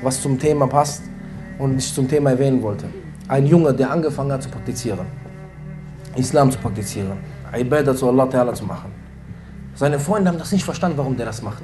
[0.01, 1.01] was zum Thema passt
[1.57, 2.85] und ich zum Thema erwähnen wollte.
[3.27, 5.05] Ein Junge, der angefangen hat zu praktizieren,
[6.15, 7.17] Islam zu praktizieren,
[7.53, 8.91] Ibadah zu Allah Ta'ala zu machen.
[9.75, 11.63] Seine Freunde haben das nicht verstanden, warum der das macht.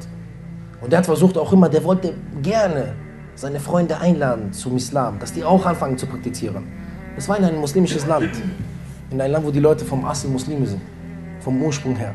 [0.82, 2.94] Und der hat versucht auch immer, der wollte gerne
[3.36, 6.64] seine Freunde einladen zum Islam, dass die auch anfangen zu praktizieren.
[7.16, 8.30] Das war in ein muslimisches Land.
[9.10, 10.82] In ein Land, wo die Leute vom Asel Muslime sind.
[11.40, 12.14] Vom Ursprung her.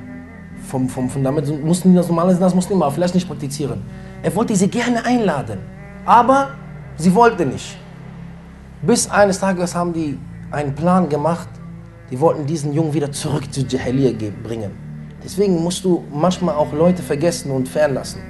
[0.68, 3.82] Vom, vom Fundament mussten das normalerweise als Muslime, aber vielleicht nicht praktizieren.
[4.22, 5.60] Er wollte sie gerne einladen.
[6.04, 6.50] Aber
[6.96, 7.78] sie wollte nicht.
[8.82, 10.18] Bis eines Tages haben die
[10.50, 11.48] einen Plan gemacht.
[12.10, 14.70] Die wollten diesen Jungen wieder zurück zu Jahiliyyah bringen.
[15.22, 18.22] Deswegen musst du manchmal auch Leute vergessen und fernlassen.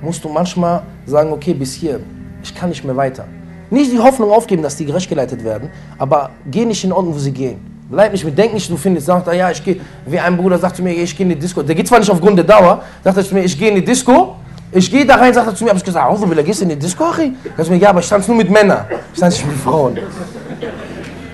[0.00, 2.00] Musst du manchmal sagen, okay, bis hier,
[2.46, 3.26] ich kann nicht mehr weiter.
[3.70, 5.68] Nicht die Hoffnung aufgeben, dass die gerecht geleitet werden,
[5.98, 7.58] aber geh nicht in Ordnung, wo sie gehen.
[7.90, 10.58] Bleib nicht mit, denk nicht, du findest, sagt, ah, ja, ich gehe, wie ein Bruder
[10.58, 11.62] sagt zu mir, ich gehe in die Disco.
[11.62, 13.84] Der geht zwar nicht aufgrund der Dauer, sagt er zu mir, ich gehe in die
[13.84, 14.36] Disco,
[14.72, 16.62] ich gehe da rein, sagt er zu mir, habe ich gesagt, Auto, will er gehst
[16.62, 17.34] in die Disco, Achi?
[17.56, 19.98] Er sagt mir, ja, aber ich stand nur mit Männern, ich stand nicht mit Frauen.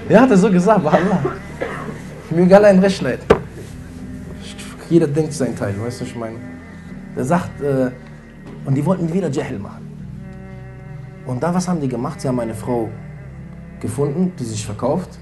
[0.09, 1.23] Ja, hat er so gesagt, Allah.
[2.31, 3.21] Mir egal ein Recht leid.
[4.89, 6.37] Jeder denkt seinen Teil, weißt du, was ich meine?
[7.15, 7.91] Der sagt, äh,
[8.65, 9.92] und die wollten wieder Jahil machen.
[11.27, 12.21] Und da, was haben die gemacht?
[12.21, 12.89] Sie haben eine Frau
[13.81, 15.19] gefunden, die sich verkauft,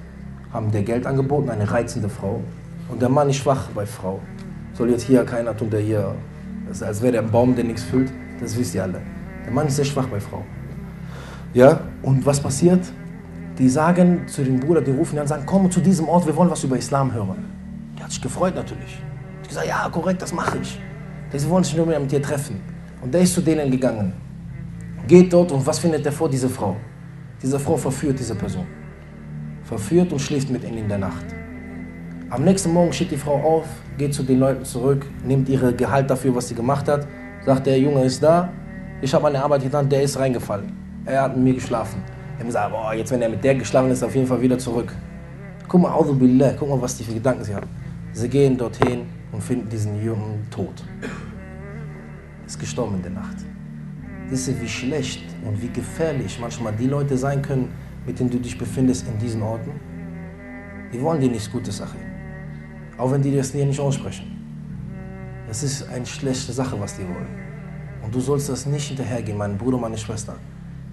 [0.52, 2.40] haben der Geld angeboten, eine reizende Frau.
[2.88, 4.20] Und der Mann ist schwach bei Frau.
[4.72, 6.14] Soll jetzt hier keiner tun, der hier,
[6.70, 8.10] ist, als wäre der ein Baum, der nichts füllt.
[8.40, 9.00] Das wisst ihr alle.
[9.44, 10.42] Der Mann ist sehr schwach bei Frau.
[11.52, 12.80] Ja, und was passiert?
[13.58, 16.26] Die sagen zu dem Bruder, die rufen ihn an und sagen, komm zu diesem Ort,
[16.26, 17.44] wir wollen was über Islam hören.
[17.96, 19.02] Der hat sich gefreut natürlich.
[19.42, 20.80] Ich gesagt, ja, korrekt, das mache ich.
[21.32, 22.60] Sie wollen sich nur mehr mit dir treffen.
[23.02, 24.12] Und der ist zu denen gegangen
[25.06, 26.28] geht dort und was findet er vor?
[26.28, 26.76] Diese Frau.
[27.42, 28.66] Diese Frau verführt diese Person.
[29.64, 31.24] Verführt und schläft mit ihnen in der Nacht.
[32.30, 33.66] Am nächsten Morgen steht die Frau auf,
[33.98, 37.06] geht zu den Leuten zurück, nimmt ihr Gehalt dafür, was sie gemacht hat,
[37.44, 38.50] sagt, der Junge ist da,
[39.00, 40.72] ich habe eine Arbeit getan, der ist reingefallen.
[41.06, 42.02] Er hat mit mir geschlafen.
[42.38, 44.94] Er gesagt, boah, jetzt wenn er mit der geschlafen ist, auf jeden Fall wieder zurück.
[45.66, 47.68] Guck mal, Billah, guck mal, was die für Gedanken sie haben.
[48.12, 50.84] Sie gehen dorthin und finden diesen Jungen tot.
[52.46, 53.49] Ist gestorben in der Nacht.
[54.30, 57.72] Wisst ihr, wie schlecht und wie gefährlich manchmal die Leute sein können,
[58.06, 59.72] mit denen du dich befindest in diesen Orten?
[60.92, 61.96] Die wollen dir nichts Gutes, Sache.
[62.96, 64.36] Auch wenn die das dir nicht aussprechen.
[65.48, 67.26] Das ist eine schlechte Sache, was die wollen.
[68.04, 70.36] Und du sollst das nicht hinterhergehen, mein Bruder, meine Schwester.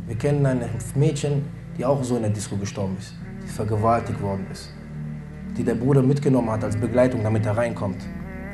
[0.08, 0.66] Wir kennen ein
[0.96, 1.44] Mädchen,
[1.78, 3.14] die auch so in der Disco gestorben ist,
[3.44, 4.74] die vergewaltigt worden ist,
[5.56, 8.02] die der Bruder mitgenommen hat als Begleitung, damit er reinkommt.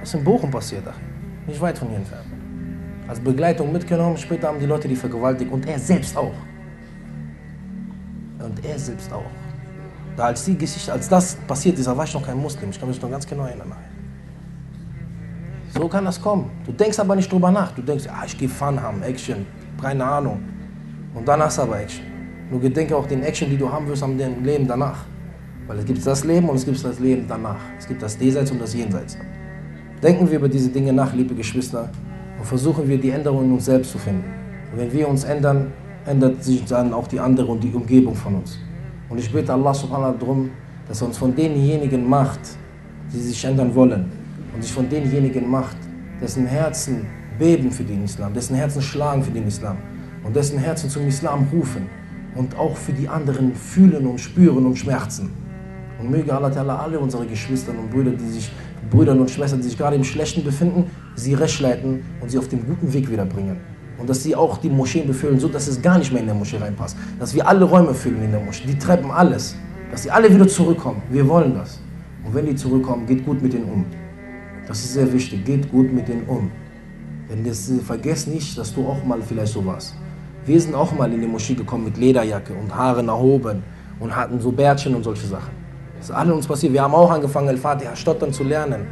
[0.02, 0.84] Das ist in Bochum passiert,
[1.48, 2.33] nicht weit von hier entfernt
[3.08, 4.18] als Begleitung mitgenommen.
[4.18, 6.34] Später haben die Leute die vergewaltigt und er selbst auch.
[8.40, 9.24] Und er selbst auch.
[10.16, 12.70] Da als die Geschichte, als das passiert ist, da war ich noch kein Muslim.
[12.70, 13.72] Ich kann mich noch ganz genau erinnern.
[15.74, 16.52] So kann das kommen.
[16.66, 17.72] Du denkst aber nicht drüber nach.
[17.72, 19.46] Du denkst, ah, ich gehe Fun haben, Action,
[19.82, 20.44] keine Ahnung.
[21.16, 22.06] Und dann hast du aber Action.
[22.52, 25.06] Nur gedenke auch den Action, die du haben wirst am Leben danach.
[25.66, 27.58] Weil es gibt das Leben und es gibt das Leben danach.
[27.80, 29.18] Es gibt das Diesseits und das Jenseits.
[30.04, 31.90] Denken wir über diese Dinge nach, liebe Geschwister
[32.44, 34.26] und versuchen wir die Änderung in uns selbst zu finden.
[34.74, 35.72] Und wenn wir uns ändern,
[36.06, 38.60] ändert sich dann auch die andere und die Umgebung von uns.
[39.10, 40.50] Und ich bitte Allah subhanahu wa darum,
[40.86, 42.42] dass er uns von denjenigen macht,
[43.14, 44.12] die sich ändern wollen
[44.54, 45.78] und sich von denjenigen macht,
[46.20, 47.06] dessen Herzen
[47.40, 49.78] beben für den Islam, dessen Herzen schlagen für den Islam
[50.26, 51.88] und dessen Herzen zum Islam rufen
[52.36, 55.30] und auch für die anderen fühlen und spüren und schmerzen.
[55.98, 58.52] Und möge Allah alle unsere Geschwister und Brüder, die sich
[58.90, 62.48] Brüdern und Schwestern, die sich gerade im Schlechten befinden, sie recht leiten und sie auf
[62.48, 63.58] den guten Weg wiederbringen.
[63.98, 66.36] Und dass sie auch die Moscheen befüllen, so dass es gar nicht mehr in der
[66.36, 66.98] Moschee reinpasst.
[67.20, 69.56] Dass wir alle Räume füllen in der Moschee, die Treppen, alles.
[69.92, 71.02] Dass sie alle wieder zurückkommen.
[71.10, 71.80] Wir wollen das.
[72.26, 73.86] Und wenn die zurückkommen, geht gut mit denen um.
[74.68, 75.46] Das ist sehr wichtig.
[75.46, 76.52] Geht gut mit denen um.
[77.30, 79.96] Denn das, äh, vergesst nicht, dass du auch mal vielleicht so warst.
[80.46, 83.64] Wir sind auch mal in die Moschee gekommen mit Lederjacke und Haaren erhoben
[84.00, 85.52] und hatten so Bärtchen und solche Sachen.
[85.98, 86.74] Das ist alles uns passiert.
[86.74, 88.88] Wir haben auch angefangen, El-Fatiha stottern zu lernen.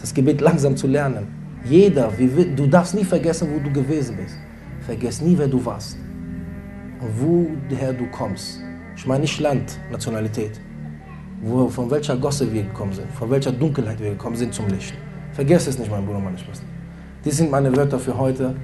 [0.00, 1.37] Das Gebet langsam zu lernen.
[1.64, 2.12] Jeder,
[2.56, 4.36] du darfst nie vergessen, wo du gewesen bist.
[4.80, 5.98] Vergiss nie, wer du warst
[7.00, 8.60] und woher du kommst.
[8.96, 10.60] Ich meine nicht Land, Nationalität.
[11.42, 14.94] Wo, von welcher Gosse wir gekommen sind, von welcher Dunkelheit wir gekommen sind zum Licht.
[15.32, 16.64] Vergiss es nicht, mein Bruder, meine Schwester.
[17.24, 18.56] Dies sind meine Wörter für heute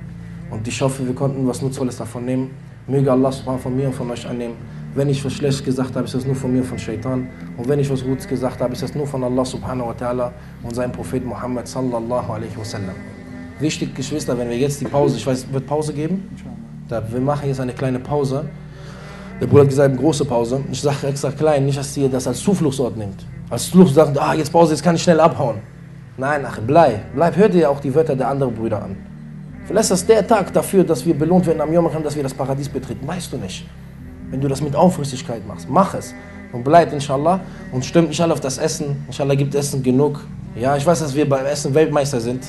[0.50, 2.50] und ich hoffe, wir konnten was Nutzvolles davon nehmen.
[2.86, 4.54] Möge Allah von mir und von euch annehmen.
[4.94, 7.28] Wenn ich was Schlechtes gesagt habe, ist das nur von mir, von Shaitan.
[7.56, 10.30] Und wenn ich was Gutes gesagt habe, ist das nur von Allah subhanahu wa ta'ala
[10.62, 12.94] und seinem Prophet Muhammad sallallahu alaihi wasallam.
[13.58, 16.30] Wichtig, Geschwister, wenn wir jetzt die Pause, ich weiß, wird Pause geben?
[16.88, 18.44] Da, wir machen jetzt eine kleine Pause.
[19.40, 20.60] Der Bruder hat gesagt, eine große Pause.
[20.70, 23.26] Ich sage extra klein, nicht, dass ihr das als Zufluchtsort nimmt.
[23.50, 25.56] Als Zuflucht sagt, ah, jetzt Pause, jetzt kann ich schnell abhauen.
[26.16, 27.12] Nein, ach, bleib.
[27.14, 28.96] Bleib, hör dir auch die Wörter der anderen Brüder an.
[29.66, 32.34] Vielleicht ist das der Tag dafür, dass wir belohnt werden am Yom dass wir das
[32.34, 33.06] Paradies betreten.
[33.06, 33.66] Weißt du nicht.
[34.30, 36.14] Wenn du das mit Aufrichtigkeit machst, mach es.
[36.52, 37.40] Und bleib, inshallah.
[37.72, 39.04] Und stimmt nicht alle auf das Essen.
[39.06, 40.20] Inshallah gibt Essen genug.
[40.54, 42.44] Ja, ich weiß, dass wir beim Essen Weltmeister sind.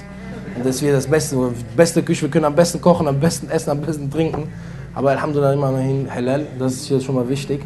[0.55, 1.37] Und dass wir das Beste,
[1.75, 4.47] beste Küche, wir können am besten kochen, am besten essen, am besten trinken.
[4.93, 7.61] Aber Alhamdulillah immerhin halal, das ist hier schon mal wichtig.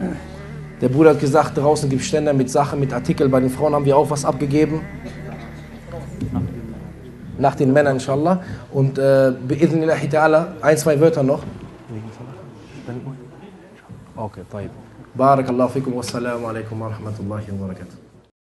[0.81, 3.29] Der Bruder hat gesagt, draußen gibt es Ständer mit Sachen, mit Artikeln.
[3.29, 4.81] Bei den Frauen haben wir auch was abgegeben.
[7.37, 8.41] Nach den Männern, inshallah.
[8.71, 9.33] Und äh,
[10.61, 11.43] ein, zwei Wörter noch.
[14.19, 14.69] أوكي طيب.
[15.15, 18.08] بارك الله فيكم والسلام عليكم ورحمة الله وبركاته.